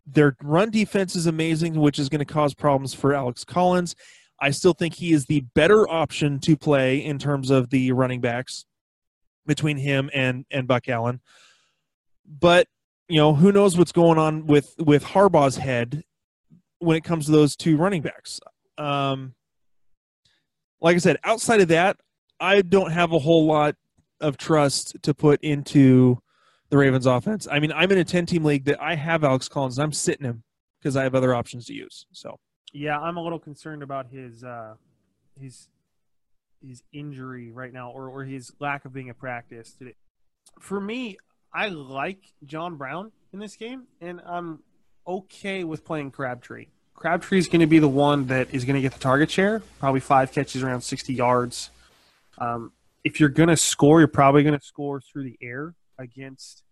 [0.06, 3.94] their run defense is amazing, which is going to cause problems for Alex Collins.
[4.40, 8.20] I still think he is the better option to play in terms of the running
[8.20, 8.64] backs
[9.46, 11.20] between him and and Buck Allen.
[12.26, 12.66] But
[13.08, 16.04] you know, who knows what's going on with with Harbaugh's head
[16.78, 18.40] when it comes to those two running backs.
[18.78, 19.34] Um,
[20.80, 21.98] like I said, outside of that,
[22.38, 23.76] I don't have a whole lot
[24.20, 26.18] of trust to put into
[26.70, 27.46] the Ravens offense.
[27.50, 29.92] I mean, I'm in a 10 team league that I have Alex Collins and I'm
[29.92, 30.42] sitting him
[30.80, 32.06] because I have other options to use.
[32.12, 32.38] So,
[32.72, 34.74] Yeah, I'm a little concerned about his uh,
[35.38, 35.68] his
[36.66, 39.94] his injury right now, or or his lack of being a practice today.
[40.61, 41.18] For me,
[41.52, 44.61] I like John Brown in this game, and I'm
[45.06, 46.66] okay with playing Crabtree.
[46.94, 49.61] Crabtree is going to be the one that is going to get the target share,
[49.78, 51.70] probably five catches, around 60 yards.
[52.38, 52.72] Um,
[53.04, 56.64] if you're going to score, you're probably going to score through the air against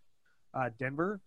[0.55, 1.21] uh, Denver.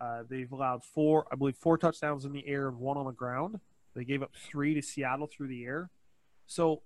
[0.00, 3.12] Uh, they've allowed four, I believe, four touchdowns in the air and one on the
[3.12, 3.60] ground.
[3.94, 5.90] They gave up three to Seattle through the air.
[6.46, 6.82] So,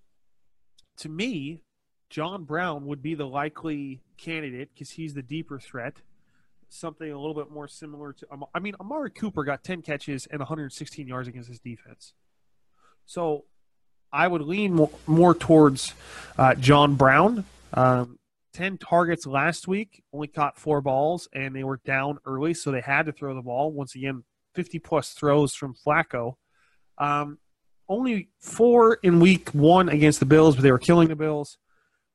[0.99, 1.63] to me,
[2.11, 6.03] John Brown would be the likely candidate because he's the deeper threat.
[6.69, 10.41] Something a little bit more similar to, I mean, Amari Cooper got 10 catches and
[10.41, 12.13] 116 yards against his defense.
[13.07, 13.45] So
[14.13, 15.95] I would lean more, towards
[16.37, 17.45] uh, John Brown.
[17.73, 18.18] Um,
[18.59, 22.81] 10 targets last week, only caught four balls, and they were down early, so they
[22.81, 23.71] had to throw the ball.
[23.71, 24.25] Once again,
[24.57, 26.35] 50 plus throws from Flacco.
[26.99, 27.39] Um,
[27.89, 31.57] only four in week one against the Bills, but they were killing the Bills.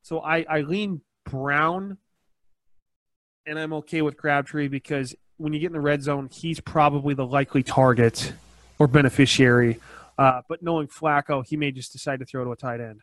[0.02, 1.98] So I, I lean Brown,
[3.46, 7.14] and I'm okay with Crabtree because when you get in the red zone, he's probably
[7.14, 8.34] the likely target
[8.80, 9.80] or beneficiary.
[10.18, 13.00] Uh, but knowing Flacco, he may just decide to throw to a tight end.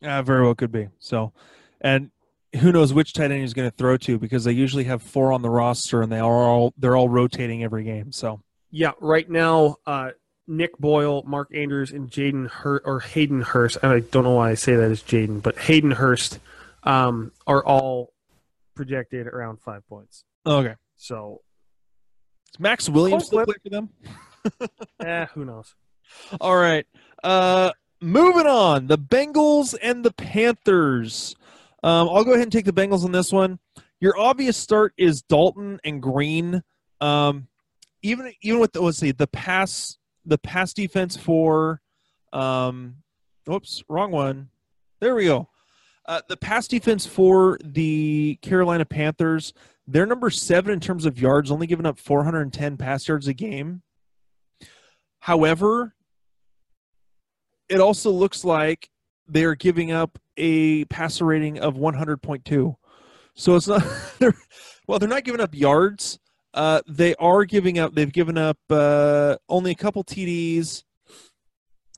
[0.00, 0.88] Yeah, very well could be.
[0.98, 1.32] So,
[1.82, 2.10] and
[2.60, 5.32] who knows which tight end he's going to throw to because they usually have four
[5.32, 8.12] on the roster and they are all they're all rotating every game.
[8.12, 8.40] So,
[8.70, 10.10] yeah, right now, uh,
[10.46, 13.78] Nick Boyle, Mark Andrews, and Jaden Hur- or Hayden Hurst.
[13.82, 16.38] I don't know why I say that as Jaden, but Hayden Hurst
[16.84, 18.12] um, are all
[18.74, 20.24] projected around five points.
[20.46, 21.42] okay, So,
[22.52, 23.88] is Max Williams still play for them?
[25.00, 25.74] eh, who knows?
[26.40, 26.86] All right.
[27.22, 28.88] Uh, moving on.
[28.88, 31.34] The Bengals and the Panthers.
[31.82, 33.58] Um, I'll go ahead and take the Bengals on this one.
[34.00, 36.62] Your obvious start is Dalton and Green.
[37.00, 37.48] Um,
[38.02, 41.80] even even with the, let's see the pass the pass defense for
[42.32, 42.96] um,
[43.48, 44.48] oops wrong one.
[45.00, 45.48] There we go.
[46.06, 49.52] Uh, the pass defense for the Carolina Panthers,
[49.86, 53.82] they're number seven in terms of yards, only giving up 410 pass yards a game.
[55.20, 55.94] However,
[57.68, 58.90] it also looks like
[59.28, 62.76] they're giving up a passer rating of 100.2.
[63.34, 63.82] So it's not
[64.18, 64.34] they're
[64.86, 66.18] well, they're not giving up yards.
[66.54, 67.94] Uh, they are giving up.
[67.94, 70.84] They've given up uh, only a couple TDs.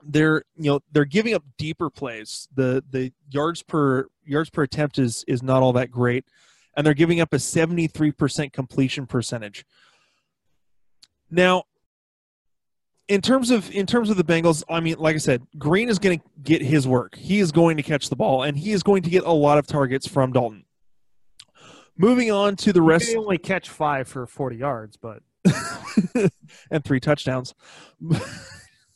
[0.07, 2.47] They're you know they're giving up deeper plays.
[2.55, 6.25] The the yards per yards per attempt is is not all that great,
[6.77, 9.65] and they're giving up a 73% completion percentage.
[11.31, 11.65] Now,
[13.09, 15.99] in terms of in terms of the Bengals, I mean, like I said, Green is
[15.99, 17.17] going to get his work.
[17.17, 19.59] He is going to catch the ball, and he is going to get a lot
[19.59, 20.65] of targets from Dalton.
[21.97, 25.23] Moving on to the He rest may only catch five for 40 yards, but
[26.71, 27.55] and three touchdowns.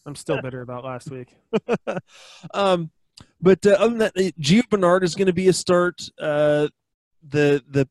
[0.07, 1.37] I'm still bitter about last week.
[2.55, 2.91] um,
[3.41, 6.01] but uh, other than that, uh, Gio Bernard is going to be a start.
[6.19, 6.69] Uh,
[7.29, 7.89] the the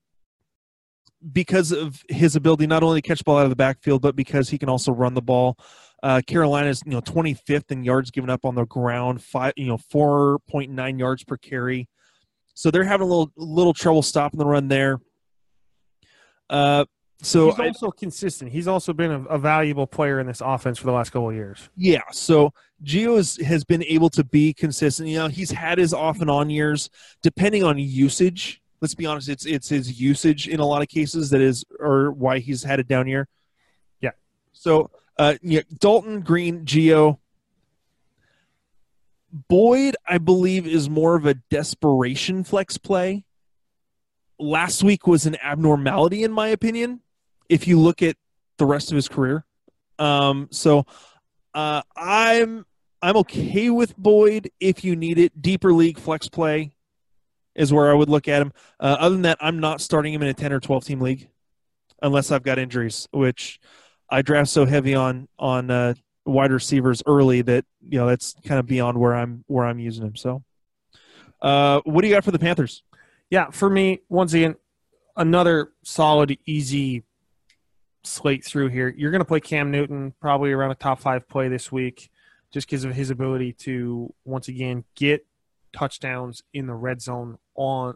[1.31, 4.15] because of his ability not only to catch the ball out of the backfield, but
[4.15, 5.57] because he can also run the ball.
[6.03, 9.77] Uh, Carolina's you know 25th in yards given up on the ground, five you know
[9.77, 11.87] 4.9 yards per carry.
[12.53, 14.99] So they're having a little little trouble stopping the run there.
[16.49, 16.85] Uh,
[17.21, 18.51] so he's I- also consistent.
[18.51, 21.35] He's also been a, a valuable player in this offense for the last couple of
[21.35, 21.69] years.
[21.75, 25.09] Yeah, so Gio is, has been able to be consistent.
[25.09, 26.89] You know, he's had his off and on years,
[27.23, 28.61] depending on usage.
[28.81, 32.11] Let's be honest, it's it's his usage in a lot of cases that is, or
[32.11, 33.27] why he's had a down year.
[33.99, 34.11] Yeah.
[34.53, 37.19] So, uh, yeah, Dalton Green, Gio,
[39.31, 43.25] Boyd, I believe, is more of a desperation flex play.
[44.39, 47.01] Last week was an abnormality, in my opinion.
[47.49, 48.15] If you look at
[48.57, 49.45] the rest of his career,
[49.99, 50.85] um, so
[51.53, 52.65] uh, I'm
[53.01, 55.41] I'm okay with Boyd if you need it.
[55.41, 56.71] Deeper league flex play
[57.55, 58.53] is where I would look at him.
[58.79, 61.29] Uh, other than that, I'm not starting him in a 10 or 12 team league
[62.01, 63.59] unless I've got injuries, which
[64.09, 65.93] I draft so heavy on on uh,
[66.25, 70.05] wide receivers early that you know that's kind of beyond where I'm where I'm using
[70.05, 70.15] him.
[70.15, 70.43] So,
[71.41, 72.83] uh, what do you got for the Panthers?
[73.29, 74.55] Yeah, for me, once again,
[75.15, 77.03] another solid, easy
[78.03, 78.93] slate through here.
[78.95, 82.09] You're going to play Cam Newton probably around a top five play this week,
[82.53, 85.25] just because of his ability to once again get
[85.73, 87.95] touchdowns in the red zone on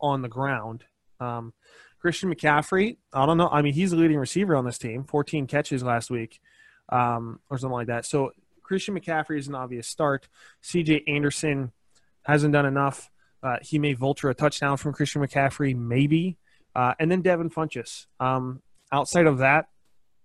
[0.00, 0.84] on the ground.
[1.20, 1.52] Um,
[2.02, 3.48] Christian McCaffrey, I don't know.
[3.48, 6.40] I mean, he's the leading receiver on this team, 14 catches last week,
[6.88, 8.04] um, or something like that.
[8.04, 8.32] So
[8.64, 10.26] Christian McCaffrey is an obvious start.
[10.62, 11.04] C.J.
[11.06, 11.70] Anderson
[12.24, 13.08] hasn't done enough.
[13.40, 16.38] Uh, he may vulture a touchdown from Christian McCaffrey, maybe.
[16.74, 18.06] Uh, and then Devin Funchess.
[18.18, 19.66] Um, outside of that,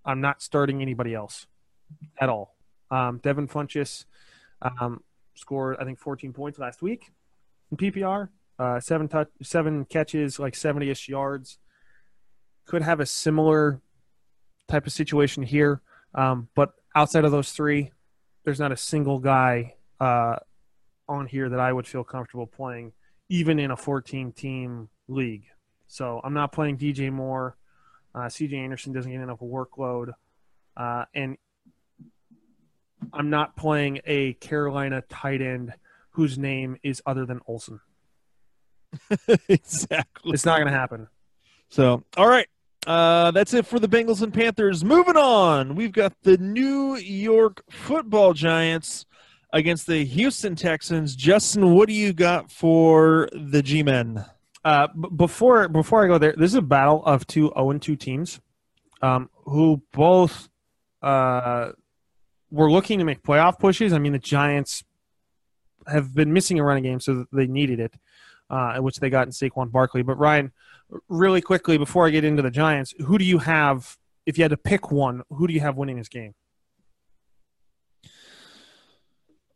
[0.04, 1.46] I'm not starting anybody else
[2.20, 2.56] at all.
[2.90, 4.06] Um, Devin Funchess
[4.64, 5.04] um,
[5.36, 7.12] scored, I think, 14 points last week
[7.70, 8.30] in PPR.
[8.58, 11.60] Uh, seven touch, seven catches, like 70ish yards.
[12.68, 13.82] Could have a similar
[14.68, 15.82] type of situation here,
[16.14, 17.92] um, but outside of those three,
[18.44, 20.38] there's not a single guy uh,
[21.08, 22.94] on here that I would feel comfortable playing,
[23.30, 25.46] even in a 14 team league.
[25.88, 27.56] So I'm not playing DJ Moore.
[28.14, 30.14] Uh, CJ Anderson doesn't get enough workload.
[30.76, 31.38] Uh, and
[33.14, 35.74] I'm not playing a Carolina tight end
[36.12, 37.80] whose name is other than Olsen.
[39.48, 40.32] exactly.
[40.34, 41.08] It's not going to happen.
[41.70, 42.48] So, all right.
[42.88, 44.82] Uh, that's it for the Bengals and Panthers.
[44.82, 49.06] Moving on, we've got the New York Football Giants
[49.52, 51.14] against the Houston Texans.
[51.14, 54.24] Justin, what do you got for the G-men?
[54.64, 57.98] Uh, b- before before I go there, this is a battle of two 0 2
[57.98, 58.40] teams
[59.02, 60.48] um, who both
[61.02, 61.72] uh,
[62.50, 63.92] were looking to make playoff pushes.
[63.92, 64.86] I mean, the Giants
[65.88, 67.96] have been missing a running game, so they needed it,
[68.50, 70.04] uh, which they got in Saquon Barkley.
[70.04, 70.54] But Ryan,
[71.10, 73.98] really quickly before I get into the Giants, who do you have?
[74.26, 76.34] If you had to pick one, who do you have winning this game?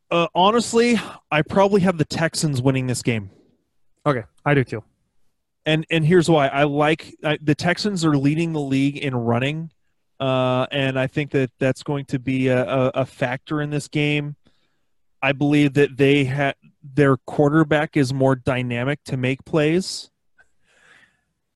[0.10, 1.00] Uh, honestly,
[1.32, 3.32] I probably have the Texans winning this game.
[4.06, 4.84] Okay, I do too.
[5.65, 6.48] And and here's why.
[6.48, 9.72] I like I, the Texans are leading the league in running,
[10.20, 13.88] uh, and I think that that's going to be a, a, a factor in this
[13.88, 14.36] game.
[15.22, 20.11] I believe that they had their quarterback is more dynamic to make plays.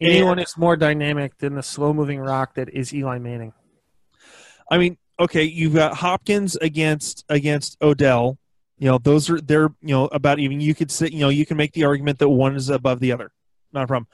[0.02, 3.54] Anyone is more dynamic than the slow moving rock that is Eli Manning.
[4.70, 8.38] I mean, okay, you've got Hopkins against against Odell.
[8.78, 10.60] You know, those are they're you know about even.
[10.60, 13.12] You could say you know you can make the argument that one is above the
[13.12, 13.32] other.
[13.72, 14.08] Not a problem.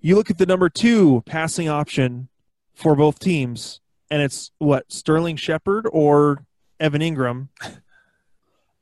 [0.00, 2.28] You look at the number two passing option
[2.74, 6.44] for both teams, and it's what Sterling Shepard or
[6.78, 7.48] Evan Engram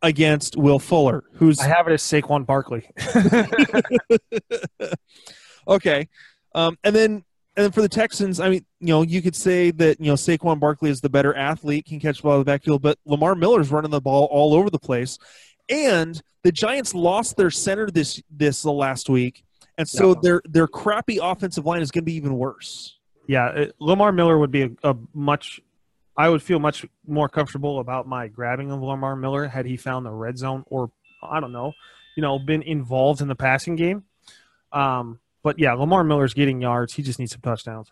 [0.03, 2.91] against Will Fuller, who's I have it as Saquon Barkley.
[5.67, 6.09] okay.
[6.55, 7.25] Um, and then
[7.57, 10.15] and then for the Texans, I mean, you know, you could say that you know
[10.15, 13.35] Saquon Barkley is the better athlete, can catch the ball in the backfield, but Lamar
[13.35, 15.19] Miller's running the ball all over the place,
[15.69, 19.45] and the Giants lost their center this this last week,
[19.79, 20.15] and so Yeah.
[20.23, 22.99] their their crappy offensive line is going to be even worse.
[23.29, 25.61] yeah, it, Lamar Miller would be a, a much.
[26.17, 30.05] I would feel much more comfortable about my grabbing of Lamar Miller had he found
[30.05, 30.91] the red zone or
[31.23, 31.73] I don't know,
[32.17, 34.05] you know, been involved in the passing game.
[34.73, 36.95] Um, but yeah, Lamar Miller's getting yards.
[36.95, 37.91] He just needs some touchdowns.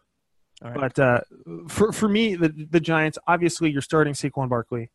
[0.63, 0.81] All right.
[0.81, 1.21] But uh,
[1.69, 4.91] for for me, the the Giants obviously you're starting Saquon Barkley.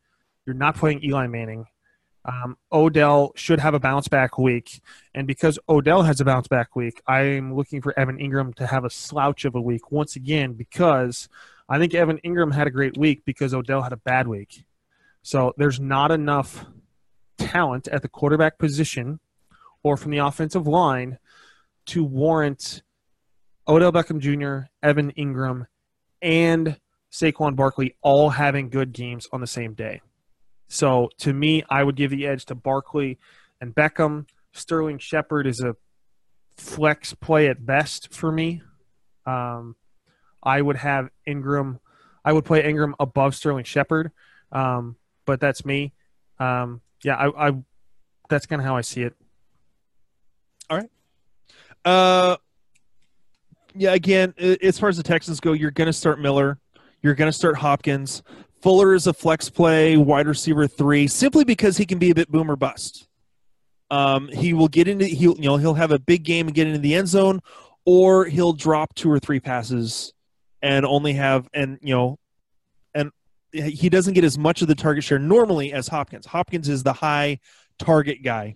[0.45, 1.65] You're not playing Eli Manning.
[2.23, 4.81] Um, Odell should have a bounce back week,
[5.13, 8.83] and because Odell has a bounce back week, I'm looking for Evan Engram to have
[8.83, 11.29] a slouch of a week once again because
[11.69, 14.65] I think Evan Engram had a great week because Odell had a bad week.
[15.21, 16.65] So there's not enough
[17.37, 19.19] talent at the quarterback position
[19.83, 21.19] or from the offensive line
[21.87, 22.81] to warrant
[23.67, 25.67] Odell Beckham Jr., Evan Engram,
[26.21, 26.79] and
[27.11, 30.01] Saquon Barkley all having good games on the same day.
[30.67, 33.19] So to me, I would give the edge to Barkley
[33.61, 34.27] and Beckham.
[34.53, 35.75] Sterling Shepard is a
[36.57, 38.61] flex play at best for me.
[39.25, 39.75] Um,
[40.43, 41.79] I would have Engram.
[42.23, 44.11] I would play Engram above Sterling Shepard,
[44.51, 44.95] um,
[45.25, 45.93] but that's me.
[46.39, 47.53] Um, yeah, I, I
[48.29, 49.15] that's kind of how I see it.
[51.85, 52.35] Uh,
[53.75, 53.93] yeah.
[53.93, 56.59] Again, as far as the Texans go, you're going to start Miller.
[57.01, 58.23] You're going to start Hopkins.
[58.61, 62.31] Fuller is a flex play, wide receiver three, simply because he can be a bit
[62.31, 63.07] boomer bust.
[63.91, 66.65] Um, he will get into he'll you know he'll have a big game and get
[66.65, 67.41] into the end zone,
[67.85, 70.13] or he'll drop two or three passes
[70.63, 72.17] and only have and you know
[72.95, 73.11] and
[73.51, 76.25] he doesn't get as much of the target share normally as Hopkins.
[76.25, 77.39] Hopkins is the high
[77.77, 78.55] target guy.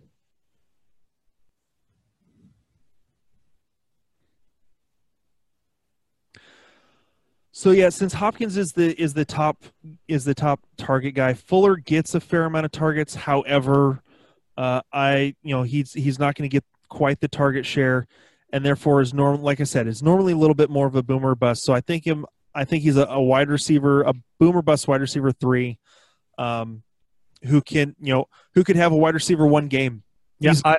[7.59, 9.65] So yeah, since Hopkins is the is the top
[10.07, 13.13] is the top target guy, Fuller gets a fair amount of targets.
[13.13, 14.01] However,
[14.55, 18.07] uh, I you know he's he's not going to get quite the target share,
[18.53, 19.41] and therefore is normal.
[19.41, 21.65] Like I said, is normally a little bit more of a boomer bust.
[21.65, 22.25] So I think him.
[22.55, 25.79] I think he's a, a wide receiver, a boomer bust wide receiver three,
[26.37, 26.81] um,
[27.43, 30.03] who can you know who could have a wide receiver one game.
[30.39, 30.77] Yeah, I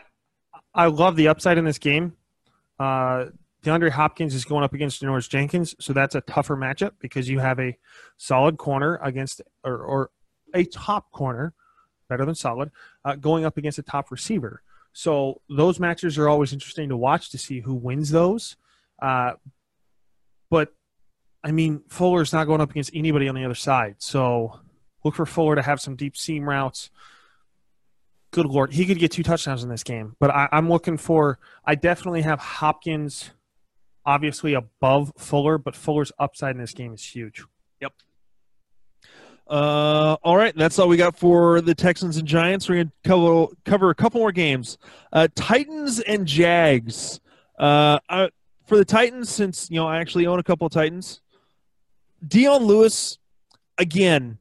[0.74, 2.16] I love the upside in this game.
[2.78, 3.26] Uh,
[3.62, 7.38] DeAndre Hopkins is going up against Janoris Jenkins, so that's a tougher matchup because you
[7.38, 7.76] have a
[8.16, 10.10] solid corner against or, or
[10.54, 11.52] a top corner,
[12.08, 12.70] better than solid,
[13.04, 14.62] uh, going up against a top receiver.
[14.92, 18.56] So those matches are always interesting to watch to see who wins those.
[19.00, 19.32] Uh,
[20.50, 20.72] but
[21.44, 24.60] I mean, Fuller's not going up against anybody on the other side, so
[25.04, 26.90] look for Fuller to have some deep seam routes
[28.30, 30.16] good lord, he could get two touchdowns in this game.
[30.18, 31.38] But I, I'm looking for.
[31.64, 33.30] I definitely have Hopkins,
[34.04, 37.44] obviously above Fuller, but Fuller's upside in this game is huge.
[37.80, 37.92] Yep.
[39.48, 42.68] Uh, all right, that's all we got for the Texans and Giants.
[42.68, 44.78] We're gonna cover cover a couple more games.
[45.12, 47.20] Uh, Titans and Jags.
[47.58, 47.98] Uh,
[48.66, 51.20] for the Titans, since you know I actually own a couple of Titans.
[52.26, 53.18] Dion Lewis,
[53.78, 54.38] again,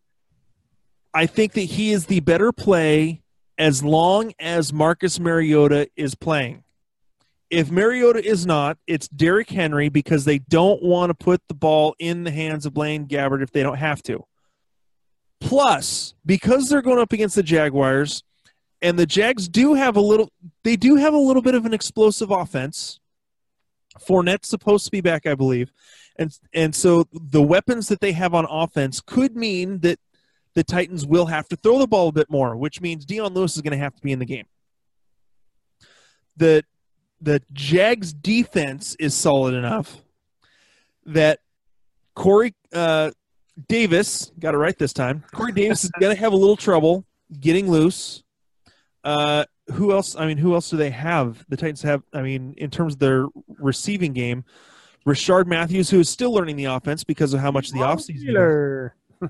[1.14, 3.24] I think that he is the better play
[3.58, 6.64] as long as Marcus Mariota is playing.
[7.50, 11.96] If Mariota is not, it's Derrick Henry because they don't want to put the ball
[11.98, 14.24] in the hands of Blaine Gabbert if they don't have to.
[15.42, 18.24] Plus, because they're going up against the Jaguars,
[18.82, 20.32] and the Jags do have a little,
[20.64, 23.00] they do have a little bit of an explosive offense.
[24.00, 25.74] Fournette's supposed to be back, I believe,
[26.18, 30.00] and and so the weapons that they have on offense could mean that
[30.54, 33.56] the Titans will have to throw the ball a bit more, which means Dion Lewis
[33.56, 34.46] is going to have to be in the game.
[36.38, 36.64] The
[37.22, 39.98] the Jags defense is solid enough
[41.06, 41.40] that
[42.16, 43.12] Corey uh,
[43.68, 45.24] Davis got it right this time.
[45.34, 47.06] Corey Davis is going to have a little trouble
[47.40, 48.24] getting loose.
[49.04, 50.16] Uh, who else?
[50.16, 51.46] I mean, who else do they have?
[51.50, 52.04] The Titans have.
[52.14, 54.44] I mean, in terms of their receiving game,
[55.06, 58.34] Rishard Matthews, who is still learning the offense because of how much the offseason.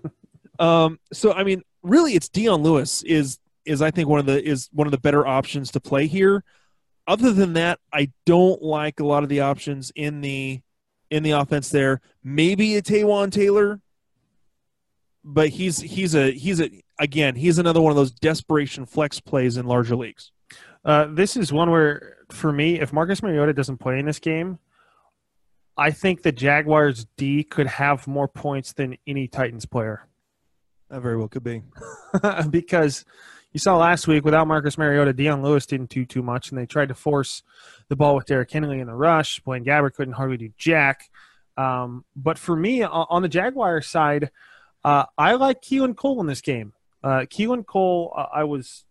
[0.59, 0.99] um.
[1.13, 4.69] So I mean, really, it's Dion Lewis is is I think one of the is
[4.71, 6.43] one of the better options to play here.
[7.09, 10.61] Other than that, I don't like a lot of the options in the
[11.09, 12.01] in the offense there.
[12.23, 13.81] Maybe a Taywan Taylor,
[15.23, 19.57] but he's he's a he's a again he's another one of those desperation flex plays
[19.57, 20.31] in larger leagues.
[20.85, 24.59] Uh, this is one where, for me, if Marcus Mariota doesn't play in this game,
[25.75, 30.07] I think the Jaguars D could have more points than any Titans player.
[30.91, 31.63] That very well could be,
[32.51, 33.03] because
[33.51, 36.65] you saw last week without Marcus Mariota, Dion Lewis didn't do too much, and they
[36.65, 37.43] tried to force
[37.87, 39.39] the ball with Derrick Henry in the rush.
[39.39, 41.09] Blaine Gabbert couldn't hardly do jack.
[41.57, 44.31] Um, but for me, on the Jaguar side,
[44.83, 46.73] uh, I like Keelan Cole in this game.
[47.03, 48.85] Uh, Keelan Cole, uh, I was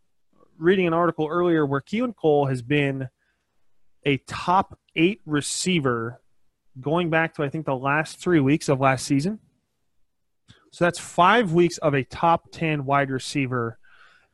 [0.59, 3.09] reading an article earlier where Keelan Cole has been
[4.05, 6.21] a top eight receiver
[6.81, 9.39] going back to I think the last three weeks of last season.
[10.71, 13.78] So that's five weeks of a top ten wide receiver,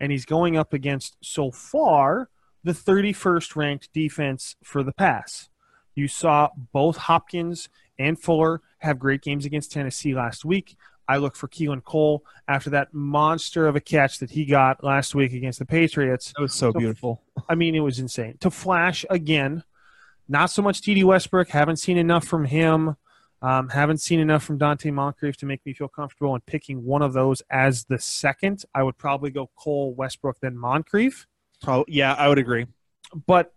[0.04, 2.28] and he's going up against so far
[2.62, 5.48] the 31st ranked defense for the pass.
[5.94, 10.76] You saw both Hopkins and Fuller have great games against Tennessee last week.
[11.08, 15.14] I look for Keelan Cole after that monster of a catch that he got last
[15.14, 16.34] week against the Patriots.
[16.36, 17.22] That was so, so beautiful.
[17.48, 18.36] I mean, it was insane.
[18.40, 19.64] To flash again,
[20.28, 21.48] not so much Dede Westbrook.
[21.48, 22.96] Haven't seen enough from him.
[23.44, 27.02] Um, haven't seen enough from Donte Moncrief to make me feel comfortable in picking one
[27.02, 28.64] of those as the second.
[28.74, 31.26] I would probably go Cole, Westbrook, then Moncrief.
[31.66, 32.64] Oh, yeah, I would agree.
[33.26, 33.52] But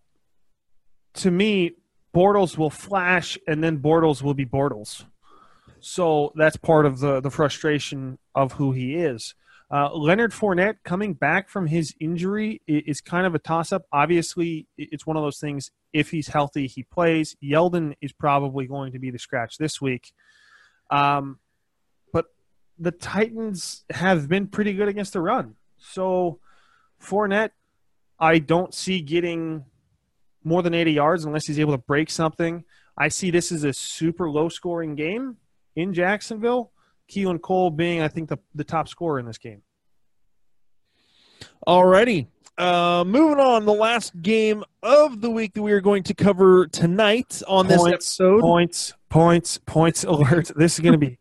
[1.13, 1.75] to me,
[2.13, 5.05] Bortles will flash, and then Bortles will be Bortles.
[5.79, 9.35] So that's part of the, the frustration of who he is.
[9.69, 13.85] Uh, Leonard Fournette coming back from his injury is kind of a toss up.
[13.91, 15.71] Obviously, it's one of those things.
[15.91, 17.35] If he's healthy, he plays.
[17.43, 20.13] Yeldon is probably going to be the scratch this week.
[20.89, 21.39] Um,
[22.13, 22.27] but
[22.79, 25.55] the Titans have been pretty good against the run.
[25.77, 26.39] So
[27.01, 27.51] Fournette,
[28.17, 29.65] I don't see getting
[30.45, 32.63] more than 80 yards unless he's able to break something.
[32.97, 35.37] I see this as a super low scoring game
[35.75, 36.71] in Jacksonville.
[37.09, 39.61] Keelan Cole being, I think, the, the top scorer in this game.
[41.67, 42.27] Alrighty.
[42.57, 46.65] Uh, moving on, the last game of the week that we are going to cover
[46.67, 48.41] tonight on points, this episode.
[48.41, 50.51] Points, points, points alert.
[50.55, 51.19] This is going to be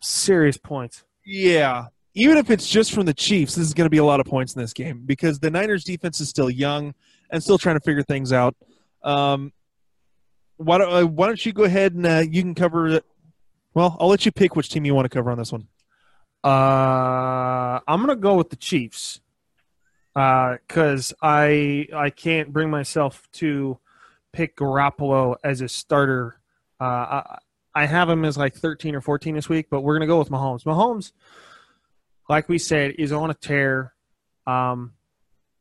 [0.00, 1.04] serious points.
[1.26, 1.86] Yeah.
[2.14, 4.26] Even if it's just from the Chiefs, this is going to be a lot of
[4.26, 6.94] points in this game because the Niners defense is still young
[7.30, 8.56] and still trying to figure things out.
[9.02, 9.52] Um,
[10.56, 13.02] why don't, uh, why don't you go ahead and uh, you can cover
[13.78, 15.68] well, I'll let you pick which team you want to cover on this one.
[16.42, 19.20] Uh, I'm gonna go with the Chiefs
[20.14, 23.78] because uh, I I can't bring myself to
[24.32, 26.40] pick Garoppolo as a starter.
[26.80, 27.38] Uh, I,
[27.72, 30.30] I have him as like 13 or 14 this week, but we're gonna go with
[30.30, 30.64] Mahomes.
[30.64, 31.12] Mahomes,
[32.28, 33.94] like we said, is on a tear.
[34.44, 34.94] Um,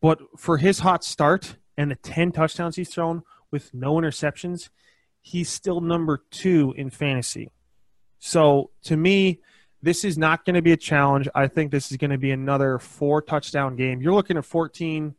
[0.01, 4.69] but for his hot start and the 10 touchdowns he's thrown with no interceptions,
[5.21, 7.51] he's still number two in fantasy.
[8.19, 9.39] So to me,
[9.81, 11.27] this is not going to be a challenge.
[11.35, 14.01] I think this is going to be another four touchdown game.
[14.01, 15.15] You're looking at 14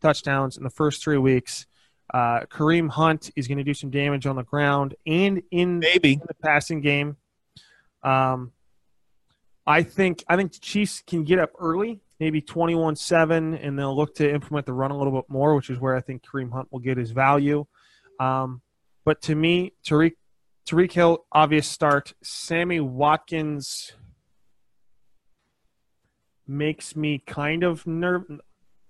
[0.00, 1.66] touchdowns in the first three weeks.
[2.12, 6.18] Uh, Kareem Hunt is going to do some damage on the ground and in maybe
[6.26, 7.16] the passing game.
[8.02, 8.52] Um,
[9.66, 14.14] I think I think the Chiefs can get up early, maybe 21-7, and they'll look
[14.14, 16.68] to implement the run a little bit more, which is where I think Kareem Hunt
[16.72, 17.66] will get his value.
[18.18, 18.62] Um,
[19.04, 20.14] but to me, Tyreek
[20.68, 22.12] Tyreek Hill, obvious start.
[22.22, 23.92] Sammy Watkins
[26.46, 28.38] makes me kind of nervous.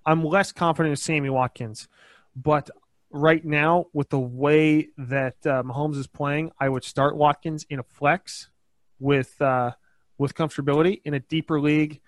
[0.04, 1.86] I'm less confident in Sammy Watkins,
[2.34, 2.68] but
[3.12, 7.78] right now, with the way that uh, Mahomes is playing, I would start Watkins in
[7.78, 8.50] a flex
[8.98, 9.72] with uh,
[10.16, 12.00] with comfortability in a deeper league,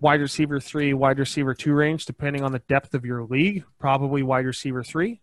[0.00, 3.62] wide receiver three, wide receiver two range, depending on the depth of your league.
[3.78, 5.20] Probably wide receiver three.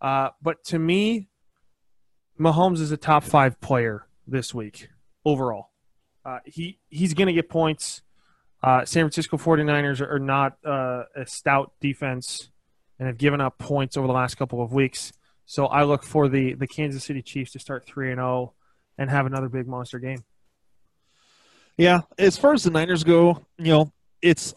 [0.00, 1.30] Uh, but to me,
[2.38, 4.88] Mahomes is a top five player this week
[5.24, 5.70] overall.
[6.24, 8.02] Uh, he he's going to get points.
[8.62, 12.50] Uh, San Francisco 49ers are, not uh, a stout defense
[12.98, 15.12] and have given up points over the last couple of weeks.
[15.44, 18.54] So I look for the the Kansas City Chiefs to start three and zero
[18.98, 20.24] and have another big monster game.
[21.76, 24.54] Yeah, as far as the Niners go, you know, it's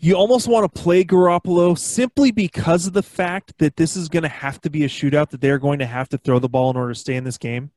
[0.00, 4.22] you almost want to play Garoppolo simply because of the fact that this is going
[4.22, 6.70] to have to be a shootout that they're going to have to throw the ball
[6.70, 7.72] in order to stay in this game.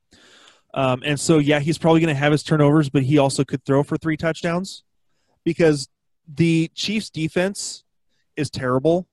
[0.74, 3.66] Um, and so, yeah, he's probably going to have his turnovers, but he also could
[3.66, 4.84] throw for three touchdowns
[5.44, 5.90] because
[6.32, 7.84] the Chiefs' defense
[8.38, 9.08] is terrible.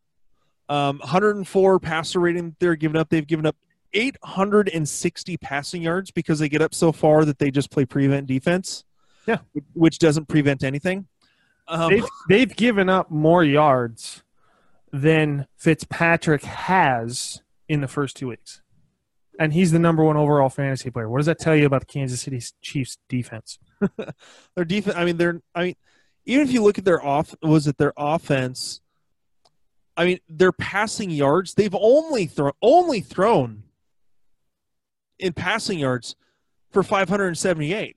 [0.69, 3.09] Um, 104 passer rating they're giving up.
[3.09, 3.57] They've given up
[3.95, 8.85] 860 passing yards because they get up so far that they just play prevent defense.
[9.27, 9.39] Yeah,
[9.73, 11.07] which doesn't prevent anything.
[11.69, 14.23] Um, they've, they've given up more yards
[14.93, 18.63] than Fitzpatrick has in the first two weeks,
[19.39, 21.09] and he's the number one overall fantasy player.
[21.09, 23.59] What does that tell you about the Kansas City Chiefs defense?
[24.57, 24.97] their defense.
[24.97, 25.43] I mean, they're.
[25.55, 25.77] I mean,
[26.25, 28.81] even if you look at their off, was it their offense?
[29.97, 31.55] I mean, their passing yards.
[31.55, 33.65] They've only thrown only thrown
[35.19, 36.17] in passing yards
[36.71, 37.97] for 578.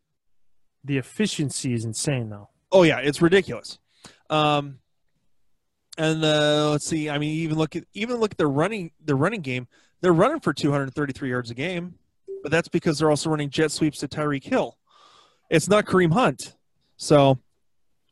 [0.84, 2.49] The efficiency is insane, though.
[2.72, 3.80] Oh yeah, it's ridiculous.
[4.30, 4.80] Um,
[5.97, 7.09] and uh, let's see.
[7.09, 9.67] I mean, even look at even look at their running their running game.
[10.01, 11.95] They're running for 233 yards a game,
[12.41, 14.78] but that's because they're also running jet sweeps to Tyreek Hill.
[15.49, 16.55] It's not Kareem Hunt,
[16.97, 17.39] so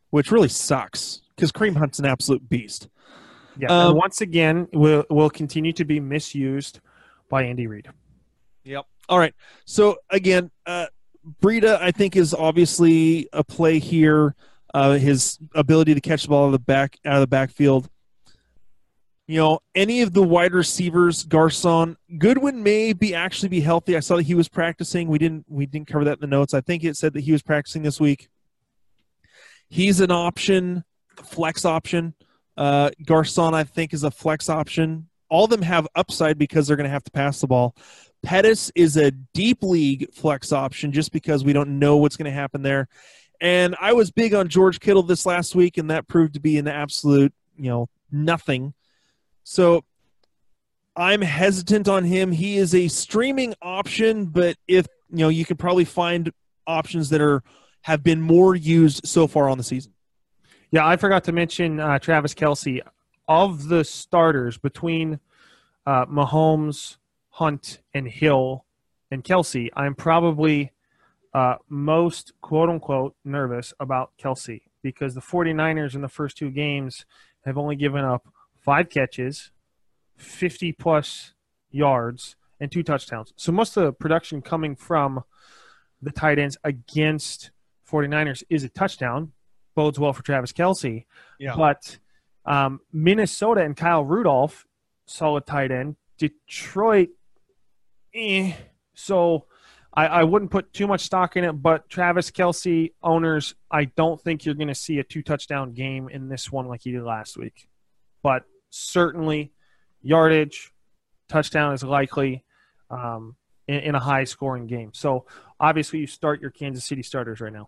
[0.10, 2.90] which really sucks because Kareem Hunt's an absolute beast.
[3.58, 6.80] Yeah, um, and once again, will will continue to be misused
[7.30, 7.88] by Andy Reid.
[8.66, 8.86] Yep.
[9.08, 9.34] All right.
[9.66, 10.88] So again, uh,
[11.42, 14.36] Breida, I think, is obviously a play here.
[14.74, 17.90] Uh, his ability to catch the ball out of the back out of the backfield.
[19.28, 23.96] You know, any of the wide receivers, Garcon, Goodwin may be actually be healthy.
[23.96, 25.08] I saw that he was practicing.
[25.08, 26.54] We didn't we didn't cover that in the notes.
[26.54, 28.30] I think it said that he was practicing this week.
[29.70, 30.84] He's an option,
[31.24, 32.16] flex option.
[32.58, 35.08] Uh, Garcon, I think, is a flex option.
[35.30, 37.76] All of them have upside because they're going to have to pass the ball.
[38.24, 42.32] Pettis is a deep league flex option just because we don't know what's going to
[42.32, 42.90] happen there.
[43.42, 46.58] And I was big on George Kittle this last week, and that proved to be
[46.58, 48.74] an absolute, you know, nothing.
[49.44, 49.84] So
[50.96, 52.32] I'm hesitant on him.
[52.32, 56.32] He is a streaming option, but if you know, you can probably find
[56.68, 57.42] options that are
[57.84, 59.94] have been more used so far on the season.
[60.72, 62.82] Yeah, I forgot to mention uh, Travis Kelce.
[63.28, 65.20] Of the starters between
[65.86, 66.98] uh, Mahomes,
[67.30, 68.66] Hunt and Hill
[69.12, 70.72] and Kelce, I'm probably
[71.34, 77.06] uh, most quote unquote nervous about Kelce because the 49ers in the first two games
[77.46, 78.28] have only given up
[78.60, 79.52] five catches,
[80.18, 81.34] 50 plus
[81.72, 83.34] yards, and two touchdowns.
[83.36, 85.24] So most of the production coming from
[86.02, 87.52] the tight ends against
[87.90, 89.32] 49ers is a touchdown.
[89.76, 91.06] Bodes well for Travis Kelce.
[91.40, 91.56] Yeah.
[91.56, 92.00] But
[92.46, 94.66] um, Minnesota and Kyle Rudolph,
[95.06, 95.96] solid tight end.
[96.18, 97.10] Detroit
[98.14, 98.54] eh.
[98.94, 99.46] So
[100.00, 104.20] I, I wouldn't put too much stock in it, but Travis Kelce owners, I don't
[104.22, 107.04] think you're going to see a two touchdown game in this one like you did
[107.04, 107.68] last week.
[108.24, 109.52] But certainly,
[110.02, 110.72] yardage,
[111.28, 112.46] touchdown is likely
[112.90, 113.36] um,
[113.68, 114.92] in, in a high scoring game.
[114.94, 115.26] So
[115.60, 117.68] obviously, you start your Kansas City starters right now.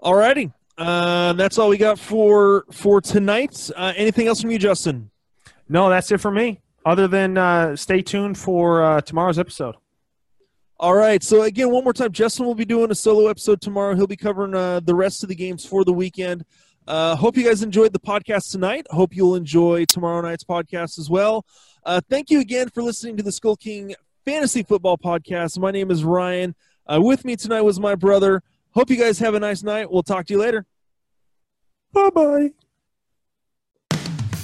[0.00, 0.52] All righty.
[0.76, 3.70] Uh, that's all we got for for tonight.
[3.74, 5.10] Uh, anything else from you, Justin?
[5.70, 9.74] No, that's it for me other than uh, stay tuned for uh, tomorrow's episode.
[10.80, 11.22] All right.
[11.22, 13.96] So again, one more time, Justin will be doing a solo episode tomorrow.
[13.96, 16.44] He'll be covering uh, the rest of the games for the weekend.
[16.86, 18.86] Uh, hope you guys enjoyed the podcast tonight.
[18.90, 21.44] Hope you'll enjoy tomorrow night's podcast as well.
[21.84, 25.58] Uh, thank you again for listening to the Skull King Fantasy Football Podcast.
[25.58, 26.54] My name is Ryan.
[26.86, 28.42] Uh, with me tonight was my brother.
[28.70, 29.90] Hope you guys have a nice night.
[29.90, 30.64] We'll talk to you later.
[31.92, 32.50] Bye bye.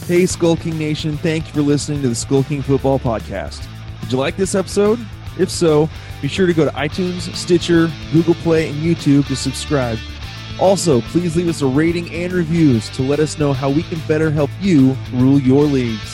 [0.06, 3.66] Hey, Skull King Nation, thank you for listening to the Skull King Football Podcast.
[4.02, 4.98] Did you like this episode?
[5.38, 5.88] If so,
[6.24, 9.98] be sure to go to iTunes, Stitcher, Google Play, and YouTube to subscribe.
[10.58, 14.00] Also, please leave us a rating and reviews to let us know how we can
[14.08, 16.13] better help you rule your leagues.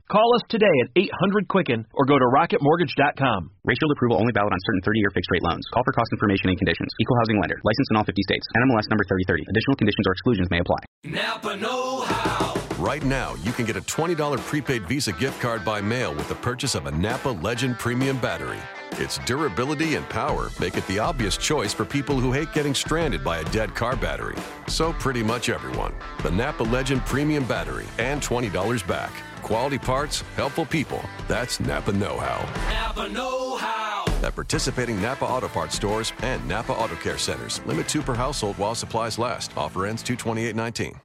[0.11, 3.49] Call us today at 800 Quicken or go to rocketmortgage.com.
[3.63, 5.63] Rate Shield approval only valid on certain 30 year fixed rate loans.
[5.73, 6.89] Call for cost information and conditions.
[6.99, 7.55] Equal housing lender.
[7.63, 8.45] Licensed in all 50 states.
[8.57, 9.45] NMLS number 3030.
[9.47, 10.83] Additional conditions or exclusions may apply.
[11.05, 12.59] Napa Know How.
[12.77, 16.35] Right now, you can get a $20 prepaid Visa gift card by mail with the
[16.35, 18.59] purchase of a Napa Legend Premium battery.
[18.99, 23.23] Its durability and power make it the obvious choice for people who hate getting stranded
[23.23, 24.35] by a dead car battery.
[24.67, 25.93] So, pretty much everyone.
[26.21, 29.13] The Napa Legend Premium Battery and $20 back.
[29.41, 31.01] Quality parts, helpful people.
[31.27, 32.45] That's Napa Know How.
[32.73, 34.05] Napa Know How.
[34.23, 37.59] At participating Napa Auto Parts stores and Napa Auto Care centers.
[37.65, 39.55] Limit two per household while supplies last.
[39.57, 40.95] Offer ends 22819.